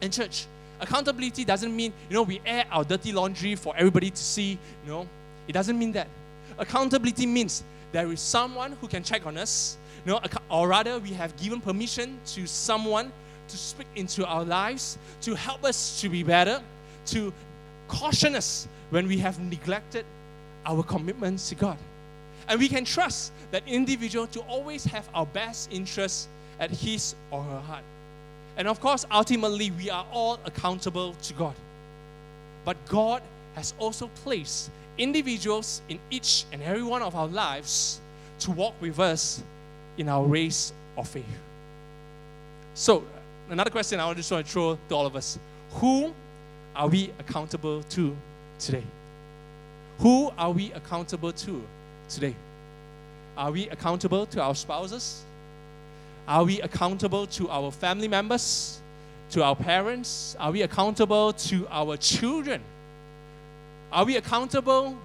[0.00, 0.46] And church,
[0.80, 4.90] accountability doesn't mean, you know, we air our dirty laundry for everybody to see, you
[4.90, 5.06] know.
[5.48, 6.08] It doesn't mean that.
[6.58, 7.62] Accountability means
[7.92, 11.60] there is someone who can check on us, you know, or rather we have given
[11.60, 13.12] permission to someone
[13.48, 16.60] to speak into our lives, to help us to be better,
[17.06, 17.32] to
[17.88, 20.04] caution us when we have neglected
[20.64, 21.76] our commitments to God.
[22.52, 26.28] And we can trust that individual to always have our best interests
[26.60, 27.82] at his or her heart.
[28.58, 31.54] And of course, ultimately, we are all accountable to God.
[32.66, 33.22] But God
[33.54, 38.02] has also placed individuals in each and every one of our lives
[38.40, 39.42] to walk with us
[39.96, 41.24] in our race of faith.
[42.74, 43.02] So,
[43.48, 45.38] another question I just want to throw to all of us
[45.76, 46.12] Who
[46.76, 48.14] are we accountable to
[48.58, 48.84] today?
[50.00, 51.62] Who are we accountable to
[52.14, 52.34] today?
[53.36, 55.22] Are we accountable to our spouses?
[56.28, 58.80] Are we accountable to our family members?
[59.30, 60.36] To our parents?
[60.38, 62.60] Are we accountable to our children?
[63.90, 64.96] Are we accountable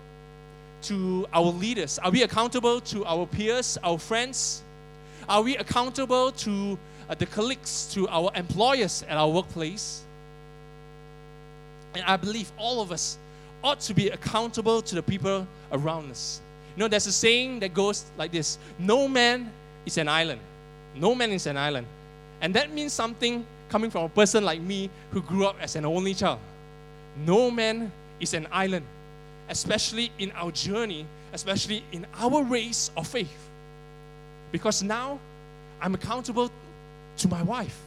[0.84, 2.00] to our leaders?
[2.00, 4.62] Are we accountable to our peers, our friends?
[5.28, 6.78] Are we accountable to
[7.10, 10.04] uh, the colleagues, to our employers at our workplace?
[11.96, 13.18] And I believe all of us
[13.64, 16.42] ought to be accountable to the people around us.
[16.78, 19.52] You know, there's a saying that goes like this No man
[19.84, 20.40] is an island.
[20.96, 21.88] No man is an island.
[22.40, 25.86] And that means something coming from a person like me who grew up as an
[25.86, 26.38] only child.
[27.26, 28.86] No man is an island,
[29.50, 33.50] especially in our journey, especially in our race of faith.
[34.52, 35.20] Because now
[35.82, 36.52] I'm accountable
[37.18, 37.80] to my wife,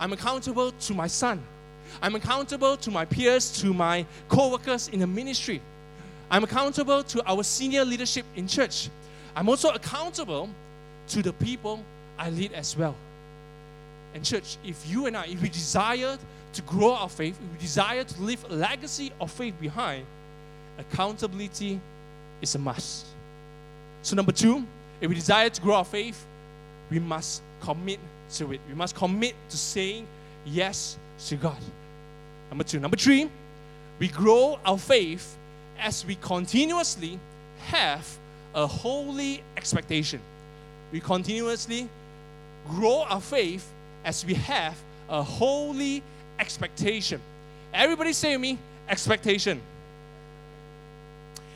[0.00, 1.42] I'm accountable to my son,
[2.00, 5.60] I'm accountable to my peers, to my co workers in the ministry.
[6.30, 8.90] I'm accountable to our senior leadership in church.
[9.36, 10.48] I'm also accountable
[11.08, 11.82] to the people
[12.18, 12.94] I lead as well.
[14.14, 16.16] And, church, if you and I, if we desire
[16.52, 20.06] to grow our faith, if we desire to leave a legacy of faith behind,
[20.78, 21.80] accountability
[22.40, 23.06] is a must.
[24.02, 24.64] So, number two,
[25.00, 26.24] if we desire to grow our faith,
[26.90, 27.98] we must commit
[28.34, 28.60] to it.
[28.68, 30.06] We must commit to saying
[30.46, 30.96] yes
[31.26, 31.58] to God.
[32.50, 32.78] Number two.
[32.78, 33.28] Number three,
[33.98, 35.36] we grow our faith
[35.78, 37.18] as we continuously
[37.66, 38.06] have
[38.54, 40.20] a holy expectation.
[40.92, 41.88] We continuously
[42.68, 43.68] grow our faith
[44.04, 44.76] as we have
[45.08, 46.02] a holy
[46.38, 47.20] expectation.
[47.72, 48.58] Everybody say to me,
[48.88, 49.60] expectation.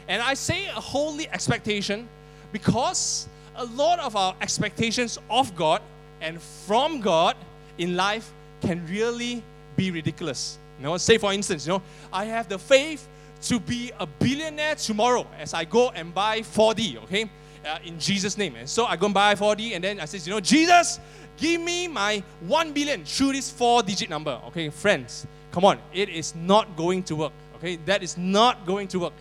[0.09, 2.09] And I say a holy expectation
[2.53, 5.83] because a lot of our expectations of God
[6.21, 7.37] and from God
[7.77, 9.43] in life can really
[9.77, 10.59] be ridiculous.
[10.79, 13.07] You know, say for instance, you know, I have the faith
[13.43, 17.31] to be a billionaire tomorrow as I go and buy 4D, okay?
[17.65, 18.57] Uh, in Jesus' name.
[18.57, 21.01] And so I go and buy 4D, and then I says, you know, Jesus,
[21.37, 24.41] give me my 1 billion through this four digit number.
[24.47, 25.79] Okay, friends, come on.
[25.93, 27.33] It is not going to work.
[27.57, 29.13] Okay, that is not going to work.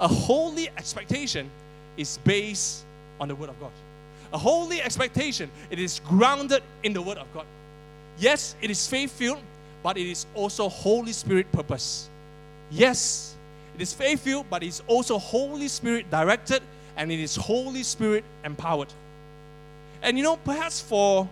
[0.00, 1.50] A holy expectation
[1.96, 2.84] is based
[3.20, 3.70] on the Word of God.
[4.32, 7.46] A holy expectation, it is grounded in the Word of God.
[8.18, 9.42] Yes, it is faith filled,
[9.82, 12.08] but it is also Holy Spirit purpose.
[12.70, 13.36] Yes,
[13.74, 16.62] it is faith filled, but it is also Holy Spirit directed
[16.96, 18.92] and it is Holy Spirit empowered.
[20.02, 21.28] And you know, perhaps for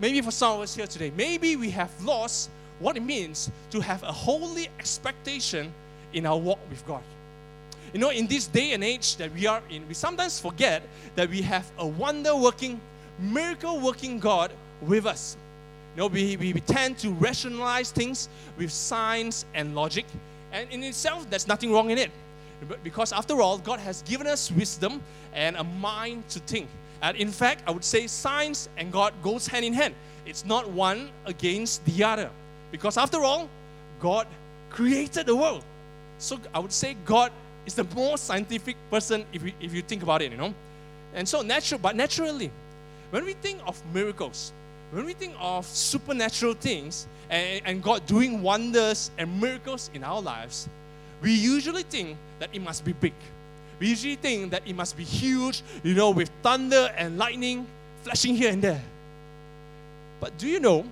[0.00, 3.80] maybe for some of us here today, maybe we have lost what it means to
[3.80, 5.72] have a holy expectation
[6.12, 7.02] in our walk with God.
[7.92, 10.82] You know, in this day and age that we are in, we sometimes forget
[11.16, 12.80] that we have a wonder working,
[13.18, 15.36] miracle working God with us.
[15.94, 20.06] You know, we, we, we tend to rationalize things with science and logic,
[20.52, 22.10] and in itself, there's nothing wrong in it.
[22.82, 25.00] Because after all, God has given us wisdom
[25.32, 26.68] and a mind to think.
[27.02, 29.94] And in fact, I would say science and God goes hand in hand.
[30.26, 32.30] It's not one against the other.
[32.70, 33.48] Because after all,
[33.98, 34.26] God
[34.68, 35.64] created the world.
[36.18, 37.32] So I would say God
[37.64, 40.54] is the most scientific person if you, if you think about it, you know.
[41.14, 42.50] And so natural, but naturally,
[43.10, 44.52] when we think of miracles,
[44.90, 50.20] when we think of supernatural things and, and God doing wonders and miracles in our
[50.20, 50.68] lives,
[51.22, 53.14] we usually think that it must be big.
[53.78, 57.66] We usually think that it must be huge, you know, with thunder and lightning
[58.02, 58.82] flashing here and there.
[60.20, 60.84] But do you know,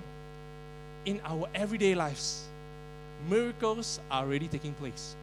[1.05, 2.45] in our everyday lives,
[3.29, 5.17] miracles are already taking place.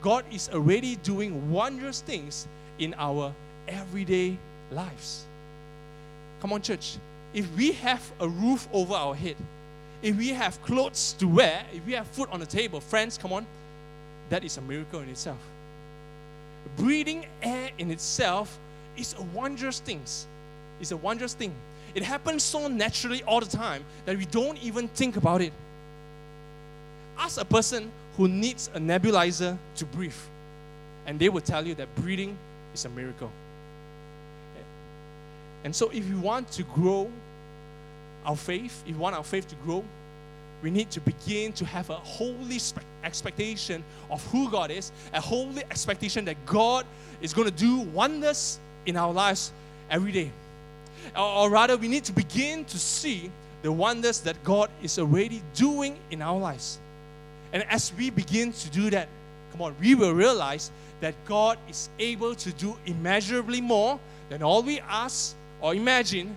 [0.00, 2.46] God is already doing wondrous things
[2.78, 3.34] in our
[3.68, 4.38] everyday
[4.70, 5.24] lives.
[6.40, 6.96] Come on, church.
[7.32, 9.36] If we have a roof over our head,
[10.02, 13.32] if we have clothes to wear, if we have food on the table, friends, come
[13.32, 13.46] on,
[14.30, 15.38] that is a miracle in itself.
[16.76, 18.58] Breathing air in itself
[18.96, 20.02] is a wondrous thing.
[20.80, 21.52] It's a wondrous thing.
[21.94, 25.52] It happens so naturally all the time that we don't even think about it.
[27.18, 30.14] Ask a person who needs a nebulizer to breathe.
[31.06, 32.36] And they will tell you that breathing
[32.72, 33.30] is a miracle.
[35.64, 37.10] And so, if we want to grow
[38.24, 39.84] our faith, if we want our faith to grow,
[40.62, 42.58] we need to begin to have a holy
[43.02, 46.84] expectation of who God is, a holy expectation that God
[47.20, 49.52] is going to do wonders in our lives
[49.90, 50.30] every day.
[51.16, 53.30] Or, rather, we need to begin to see
[53.62, 56.78] the wonders that God is already doing in our lives.
[57.52, 59.08] And as we begin to do that,
[59.52, 63.98] come on, we will realize that God is able to do immeasurably more
[64.28, 66.36] than all we ask or imagine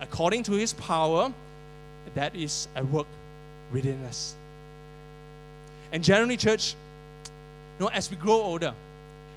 [0.00, 1.32] according to his power
[2.14, 3.06] that is at work
[3.72, 4.34] within us.
[5.92, 6.74] And generally, church,
[7.78, 8.74] you know, as we grow older,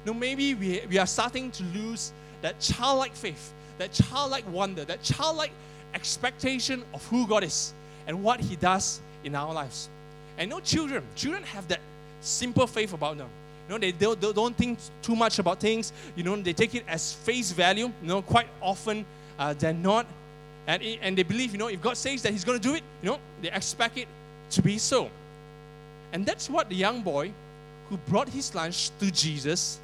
[0.05, 2.11] you know, maybe we, we are starting to lose
[2.41, 5.51] that childlike faith, that childlike wonder, that childlike
[5.93, 7.73] expectation of who God is
[8.07, 9.89] and what He does in our lives.
[10.37, 11.79] And you know, children, children have that
[12.21, 13.29] simple faith about them.
[13.67, 15.91] You know, they don't, they don't think too much about things.
[16.15, 17.91] You know, they take it as face value.
[18.01, 19.05] You know, quite often
[19.37, 20.05] uh, they're not.
[20.67, 22.83] And, and they believe, you know, if God says that He's going to do it,
[23.01, 24.07] you know, they expect it
[24.51, 25.09] to be so.
[26.13, 27.31] And that's what the young boy
[27.89, 29.79] who brought his lunch to Jesus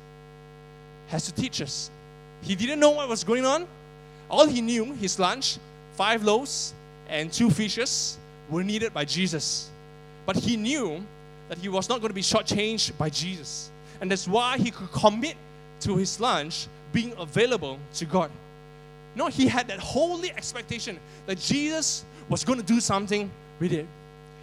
[1.08, 1.90] has to teach us.
[2.42, 3.68] He didn't know what was going on.
[4.30, 5.58] All he knew, his lunch,
[5.94, 6.74] five loaves
[7.08, 8.18] and two fishes,
[8.50, 9.70] were needed by Jesus.
[10.26, 11.04] But he knew
[11.50, 13.70] that he was not going to be shortchanged by Jesus.
[14.02, 15.36] And that's why he could commit
[15.82, 18.32] to his lunch being available to God.
[19.16, 23.86] No, he had that holy expectation that Jesus was going to do something with it.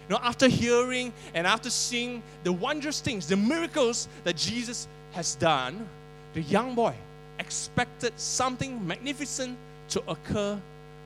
[0.07, 5.35] You know, after hearing and after seeing the wondrous things, the miracles that Jesus has
[5.35, 5.87] done,
[6.33, 6.93] the young boy
[7.39, 9.57] expected something magnificent
[9.89, 10.59] to occur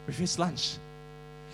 [0.06, 0.78] with his lunch.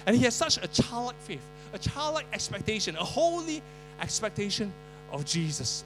[0.05, 1.43] And he has such a childlike faith,
[1.73, 3.61] a childlike expectation, a holy
[4.01, 4.73] expectation
[5.11, 5.83] of Jesus.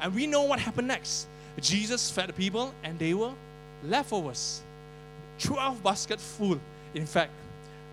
[0.00, 1.26] And we know what happened next.
[1.60, 3.32] Jesus fed the people, and they were
[3.84, 4.60] leftovers.
[5.38, 6.58] 12 baskets full,
[6.94, 7.32] in fact.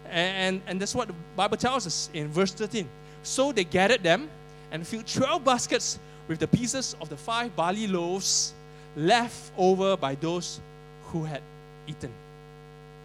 [0.09, 2.87] And, and that's what the Bible tells us in verse 13.
[3.23, 4.29] So they gathered them
[4.71, 8.53] and filled 12 baskets with the pieces of the five barley loaves
[8.95, 10.59] left over by those
[11.05, 11.41] who had
[11.87, 12.11] eaten,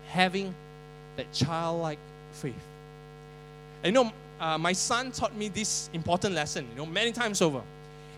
[0.08, 0.54] having
[1.16, 1.98] that childlike
[2.32, 2.54] faith.
[3.82, 7.40] And you know, uh, my son taught me this important lesson, you know, many times
[7.40, 7.62] over.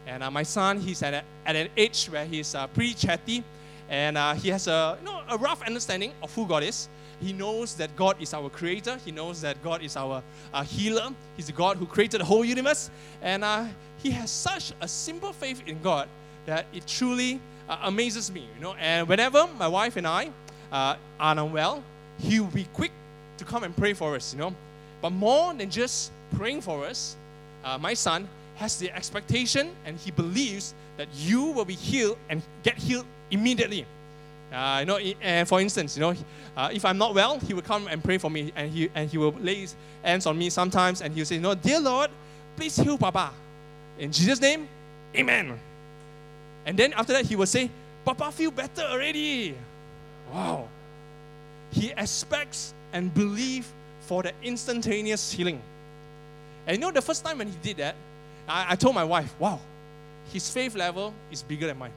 [0.06, 3.44] And uh, my son, he's at, a, at an age where he's uh, pretty chatty,
[3.88, 6.88] and uh, he has a, you know, a rough understanding of who God is.
[7.20, 8.98] He knows that God is our creator.
[9.04, 10.22] He knows that God is our
[10.52, 11.10] uh, healer.
[11.36, 12.90] He's the God who created the whole universe.
[13.22, 13.66] And uh,
[14.02, 16.08] he has such a simple faith in God
[16.46, 18.46] that it truly uh, amazes me.
[18.56, 20.30] You know, and whenever my wife and I
[20.70, 21.82] uh, are unwell,
[22.20, 22.92] he will be quick
[23.38, 24.32] to come and pray for us.
[24.32, 24.54] You know,
[25.00, 27.16] but more than just praying for us,
[27.64, 32.42] uh, my son has the expectation and he believes that you will be healed and
[32.62, 33.86] get healed immediately.
[34.52, 36.14] Uh, you know, and for instance, you know,
[36.56, 39.10] uh, if I'm not well, he will come and pray for me, and he and
[39.10, 42.10] he will lay his hands on me sometimes, and he'll say, "You know, dear Lord,
[42.56, 43.30] please heal Papa,
[43.98, 44.66] in Jesus' name,
[45.14, 45.58] Amen."
[46.64, 47.70] And then after that, he will say,
[48.04, 49.54] "Papa feel better already."
[50.32, 50.68] Wow.
[51.70, 53.66] He expects and believe
[54.00, 55.60] for the instantaneous healing.
[56.66, 57.94] And you know, the first time when he did that,
[58.48, 59.60] I, I told my wife, "Wow,
[60.32, 61.92] his faith level is bigger than mine."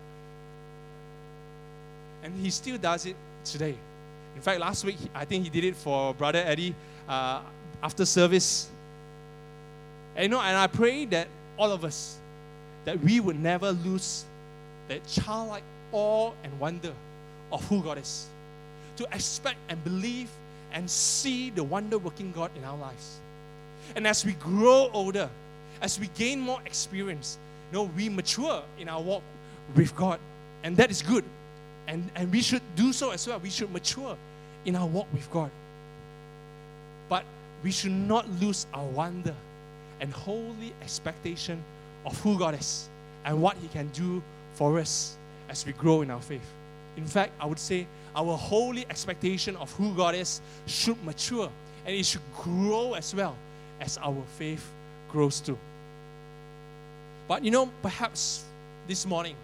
[2.24, 3.76] And he still does it today.
[4.36, 6.76] In fact, last week I think he did it for Brother Eddie
[7.07, 7.41] uh,
[7.84, 8.69] after service.
[10.15, 12.17] And you know, and I pray that all of us
[12.86, 14.26] that we would never lose
[14.88, 16.93] that childlike awe and wonder
[17.51, 18.28] of who God is.
[18.97, 20.30] To expect and believe
[20.74, 23.19] and see the wonder working God in our lives.
[23.95, 25.30] And as we grow older,
[25.82, 27.38] as we gain more experience,
[27.72, 29.24] you know, we mature in our walk
[29.76, 30.19] with God.
[30.63, 31.24] And that is good.
[31.91, 33.37] And, and we should do so as well.
[33.39, 34.17] We should mature
[34.63, 35.51] in our walk with God.
[37.09, 37.25] But
[37.63, 39.35] we should not lose our wonder
[39.99, 41.61] and holy expectation
[42.05, 42.87] of who God is
[43.25, 44.23] and what He can do
[44.53, 45.17] for us
[45.49, 46.49] as we grow in our faith.
[46.95, 47.85] In fact, I would say
[48.15, 51.49] our holy expectation of who God is should mature
[51.85, 53.35] and it should grow as well
[53.81, 54.65] as our faith
[55.11, 55.57] grows too.
[57.27, 58.45] But you know, perhaps
[58.87, 59.35] this morning,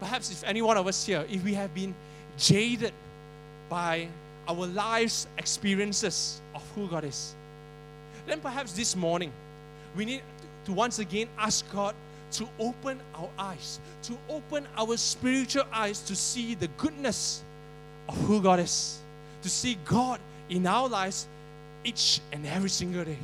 [0.00, 1.94] perhaps if any one of us here, if we have been
[2.38, 2.92] jaded
[3.68, 4.08] by
[4.48, 7.34] our lives' experiences of who God is,
[8.26, 9.32] then perhaps this morning
[9.96, 10.22] we need
[10.64, 11.94] to once again ask God
[12.32, 17.42] to open our eyes, to open our spiritual eyes to see the goodness
[18.08, 18.98] of who God is,
[19.42, 21.26] to see God in our lives
[21.84, 23.18] each and every single day.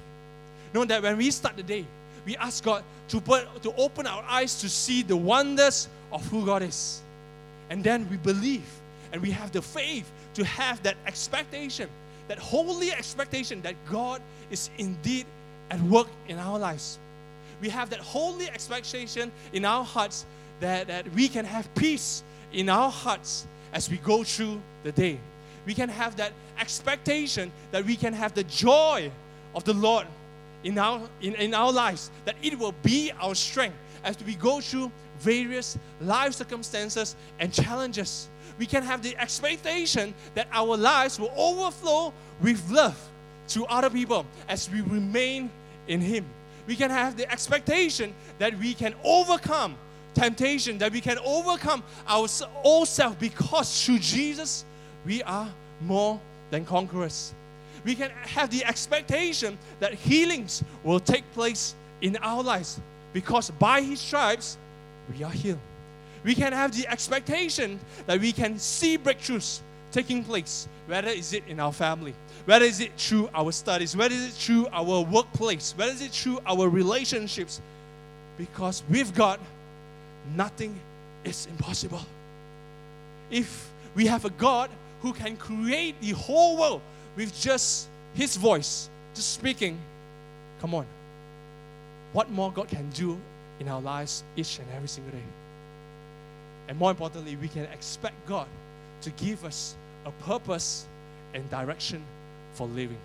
[0.74, 1.84] Know that when we start the day,
[2.24, 6.44] we ask God to, put, to open our eyes to see the wonders of who
[6.44, 7.02] God is.
[7.70, 8.66] And then we believe
[9.12, 11.88] and we have the faith to have that expectation,
[12.28, 15.26] that holy expectation that God is indeed
[15.70, 16.98] at work in our lives.
[17.60, 20.26] We have that holy expectation in our hearts
[20.60, 25.18] that, that we can have peace in our hearts as we go through the day.
[25.64, 29.10] We can have that expectation that we can have the joy
[29.54, 30.06] of the Lord
[30.64, 34.60] in our, in, in our lives, that it will be our strength as we go
[34.60, 38.28] through various life circumstances and challenges.
[38.58, 42.98] We can have the expectation that our lives will overflow with love
[43.48, 45.50] to other people as we remain
[45.88, 46.24] in Him.
[46.66, 49.76] We can have the expectation that we can overcome
[50.14, 52.26] temptation, that we can overcome our
[52.64, 54.64] old self because through Jesus
[55.04, 55.48] we are
[55.80, 56.18] more
[56.50, 57.34] than conquerors.
[57.86, 62.80] We can have the expectation that healings will take place in our lives
[63.12, 64.58] because by His stripes
[65.10, 65.60] we are healed.
[66.24, 69.60] We can have the expectation that we can see breakthroughs
[69.92, 72.12] taking place, whether is it in our family,
[72.44, 76.10] whether is it through our studies, whether is it through our workplace, whether is it
[76.10, 77.60] through our relationships,
[78.36, 79.38] because with God,
[80.34, 80.74] nothing
[81.22, 82.02] is impossible.
[83.30, 84.70] If we have a God
[85.02, 86.82] who can create the whole world
[87.16, 89.78] with just His voice, just speaking,
[90.60, 90.86] come on.
[92.12, 93.18] What more God can do
[93.60, 95.24] in our lives each and every single day.
[96.68, 98.46] And more importantly, we can expect God
[99.02, 100.86] to give us a purpose
[101.34, 102.02] and direction
[102.54, 102.98] for living.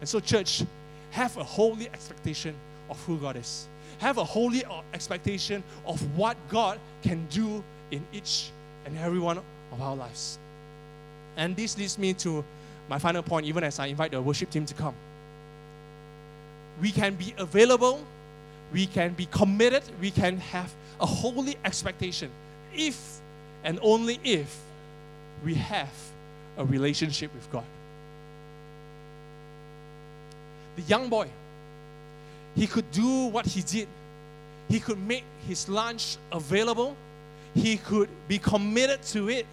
[0.00, 0.64] And so, church,
[1.10, 2.54] have a holy expectation
[2.88, 3.66] of who God is.
[3.98, 8.50] Have a holy uh, expectation of what God can do in each
[8.86, 9.38] and every one
[9.72, 10.38] of our lives.
[11.36, 12.44] And this leads me to
[12.90, 14.94] my final point, even as I invite the worship team to come.
[16.82, 18.04] We can be available,
[18.72, 22.30] we can be committed, we can have a holy expectation
[22.74, 23.20] if
[23.62, 24.58] and only if
[25.44, 25.92] we have
[26.58, 27.64] a relationship with God.
[30.74, 31.28] The young boy,
[32.56, 33.86] he could do what he did.
[34.68, 36.96] He could make his lunch available,
[37.54, 39.46] he could be committed to it,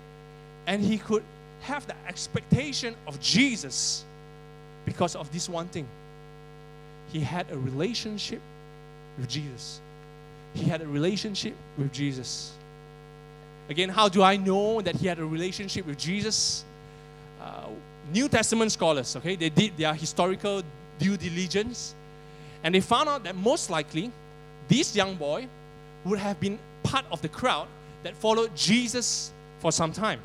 [0.66, 1.24] and he could
[1.62, 4.06] have the expectation of Jesus
[4.86, 5.88] because of this one thing.
[7.12, 8.42] He had a relationship
[9.18, 9.82] with Jesus.
[10.54, 12.54] He had a relationship with Jesus.
[13.70, 16.64] Again, how do I know that he had a relationship with Jesus?
[17.42, 17.68] Uh,
[18.14, 20.64] New Testament scholars, okay, they did their historical
[20.98, 21.94] due diligence
[22.64, 24.12] and they found out that most likely
[24.68, 25.48] this young boy
[26.06, 27.68] would have been part of the crowd
[28.04, 30.20] that followed Jesus for some time.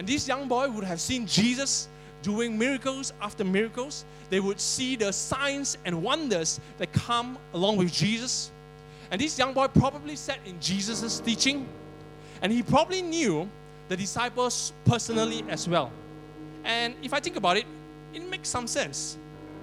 [0.00, 1.86] And this young boy would have seen Jesus
[2.22, 4.06] doing miracles after miracles.
[4.30, 8.50] They would see the signs and wonders that come along with Jesus.
[9.10, 11.68] And this young boy probably sat in Jesus' teaching,
[12.40, 13.46] and he probably knew
[13.90, 15.92] the disciples personally as well.
[16.64, 17.66] And if I think about it,
[18.14, 19.18] it makes some sense.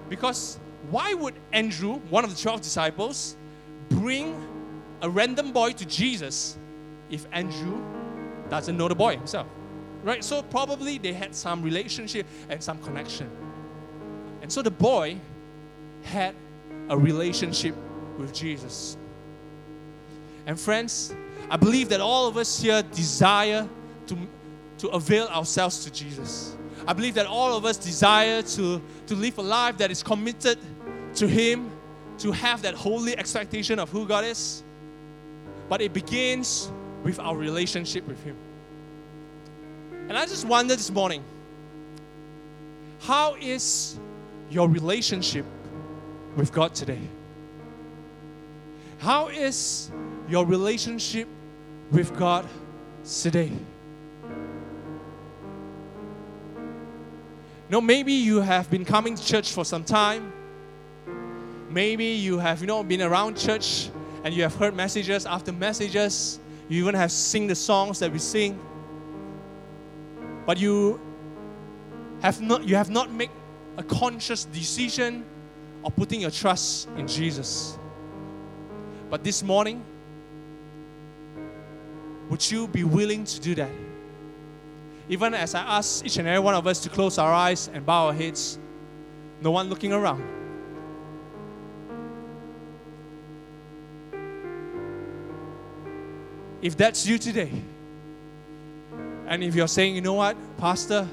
[0.08, 0.56] Because
[0.88, 3.34] why would Andrew, one of the 12 disciples,
[3.88, 4.40] bring
[5.02, 6.56] a random boy to Jesus
[7.10, 7.82] if Andrew
[8.48, 9.48] doesn't know the boy himself?
[10.08, 10.24] Right?
[10.24, 13.28] So probably they had some relationship and some connection.
[14.40, 15.18] And so the boy
[16.02, 16.34] had
[16.88, 17.74] a relationship
[18.16, 18.96] with Jesus.
[20.46, 21.14] And friends,
[21.50, 23.68] I believe that all of us here desire
[24.06, 24.16] to,
[24.78, 26.56] to avail ourselves to Jesus.
[26.86, 30.58] I believe that all of us desire to, to live a life that is committed
[31.16, 31.70] to Him,
[32.20, 34.62] to have that holy expectation of who God is.
[35.68, 36.72] But it begins
[37.04, 38.38] with our relationship with Him.
[40.08, 41.22] And I just wonder this morning
[43.00, 43.98] how is
[44.50, 45.44] your relationship
[46.36, 47.00] with God today?
[48.98, 49.90] How is
[50.28, 51.28] your relationship
[51.90, 52.46] with God
[53.04, 53.52] today?
[57.70, 60.32] know, maybe you have been coming to church for some time.
[61.70, 63.90] Maybe you have, you know, been around church
[64.24, 66.40] and you have heard messages after messages.
[66.68, 68.58] You even have sing the songs that we sing.
[70.48, 70.98] But you
[72.22, 73.28] have not you have not made
[73.76, 75.22] a conscious decision
[75.84, 77.76] of putting your trust in Jesus.
[79.10, 79.84] But this morning,
[82.30, 83.70] would you be willing to do that?
[85.10, 87.84] Even as I ask each and every one of us to close our eyes and
[87.84, 88.58] bow our heads,
[89.42, 90.24] no one looking around.
[96.62, 97.52] If that's you today,
[99.28, 101.06] and if you're saying, you know what, Pastor,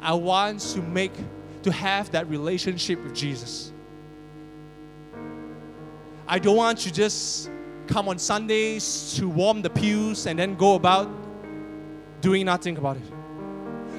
[0.00, 1.12] I want to make,
[1.62, 3.70] to have that relationship with Jesus.
[6.26, 7.50] I don't want to just
[7.86, 11.08] come on Sundays to warm the pews and then go about
[12.20, 13.02] doing nothing about it.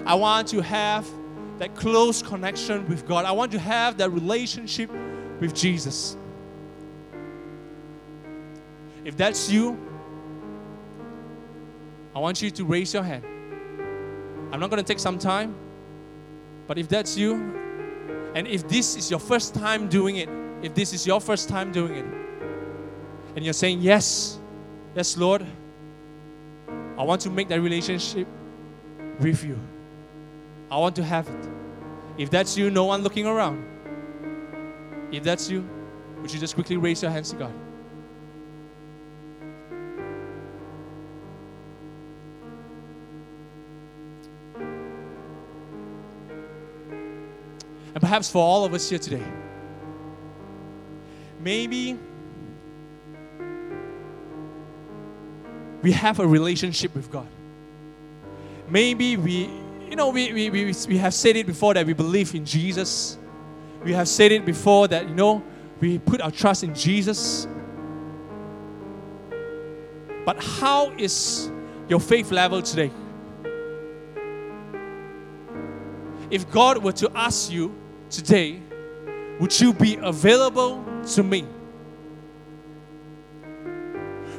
[0.05, 1.07] I want to have
[1.59, 3.23] that close connection with God.
[3.23, 4.91] I want to have that relationship
[5.39, 6.17] with Jesus.
[9.05, 9.77] If that's you,
[12.15, 13.23] I want you to raise your hand.
[14.51, 15.55] I'm not going to take some time,
[16.67, 17.35] but if that's you,
[18.35, 20.29] and if this is your first time doing it,
[20.61, 22.05] if this is your first time doing it,
[23.35, 24.37] and you're saying, Yes,
[24.95, 25.45] yes, Lord,
[26.97, 28.27] I want to make that relationship
[29.19, 29.57] with you.
[30.69, 31.49] I want to have it.
[32.17, 33.65] If that's you, no one looking around.
[35.11, 35.67] If that's you,
[36.21, 37.53] would you just quickly raise your hands to God?
[48.01, 49.23] And perhaps for all of us here today,
[51.39, 51.99] maybe
[55.83, 57.27] we have a relationship with God.
[58.67, 59.51] Maybe we,
[59.87, 63.19] you know, we, we, we, we have said it before that we believe in Jesus.
[63.83, 65.43] We have said it before that, you know,
[65.79, 67.47] we put our trust in Jesus.
[70.25, 71.51] But how is
[71.87, 72.89] your faith level today?
[76.31, 77.75] If God were to ask you
[78.11, 78.59] today,
[79.39, 80.83] would you be available
[81.13, 81.45] to me?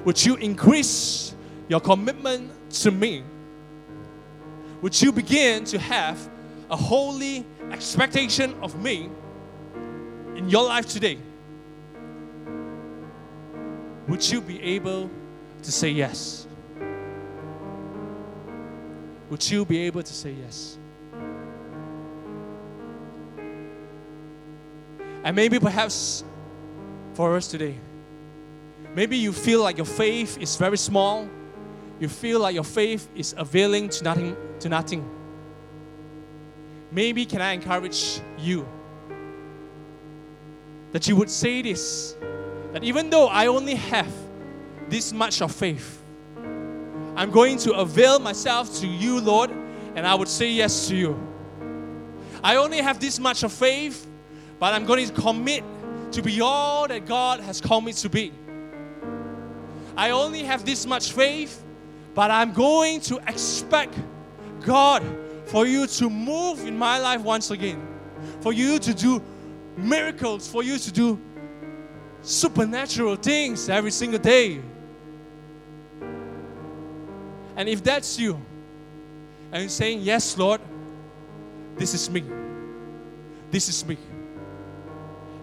[0.04, 1.34] Would you increase
[1.68, 2.50] your commitment
[2.82, 3.24] to me?
[4.82, 6.18] Would you begin to have
[6.70, 9.08] a holy expectation of me
[10.36, 11.18] in your life today?
[14.12, 15.10] would you be able
[15.62, 16.46] to say yes?
[19.30, 20.76] Would you be able to say yes?
[25.24, 26.24] And maybe perhaps
[27.14, 27.78] for us today,
[28.94, 31.28] maybe you feel like your faith is very small.
[32.00, 35.08] You feel like your faith is availing to nothing to nothing.
[36.90, 38.66] Maybe can I encourage you
[40.92, 42.16] that you would say this
[42.72, 44.12] that even though I only have
[44.88, 46.02] this much of faith,
[47.14, 49.50] I'm going to avail myself to you, Lord,
[49.94, 51.28] and I would say yes to you.
[52.42, 54.06] I only have this much of faith,
[54.62, 55.64] but I'm going to commit
[56.12, 58.32] to be all that God has called me to be.
[59.96, 61.64] I only have this much faith,
[62.14, 63.98] but I'm going to expect
[64.60, 65.02] God
[65.46, 67.84] for you to move in my life once again,
[68.40, 69.20] for you to do
[69.76, 71.20] miracles, for you to do
[72.22, 74.60] supernatural things every single day.
[77.56, 78.40] And if that's you,
[79.50, 80.60] and you're saying, Yes, Lord,
[81.74, 82.22] this is me.
[83.50, 83.98] This is me.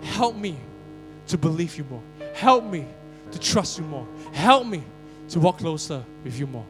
[0.01, 0.57] Help me
[1.27, 2.01] to believe you more.
[2.33, 2.85] Help me
[3.31, 4.07] to trust you more.
[4.31, 4.83] Help me
[5.29, 6.65] to walk closer with you more.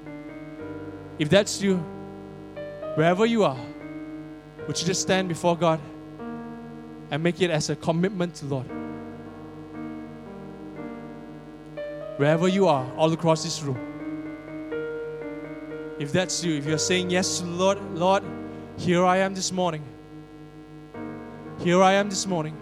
[1.18, 1.78] If that's you,
[2.96, 3.58] wherever you are,
[4.68, 5.80] would you just stand before God
[7.12, 8.66] and make it as a commitment to Lord?
[12.18, 13.78] Wherever you are, all across this room.
[16.00, 18.24] If that's you, if you're saying yes to the Lord, Lord,
[18.78, 19.84] here I am this morning.
[21.60, 22.56] Here I am this morning.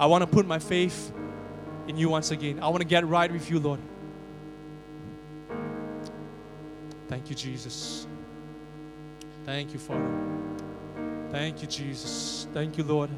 [0.00, 1.12] I want to put my faith
[1.86, 2.58] in you once again.
[2.60, 3.80] I want to get right with you, Lord.
[7.06, 8.06] Thank you, Jesus.
[9.44, 10.10] Thank you, Father.
[11.30, 12.46] Thank you, Jesus.
[12.54, 13.10] Thank you, Lord.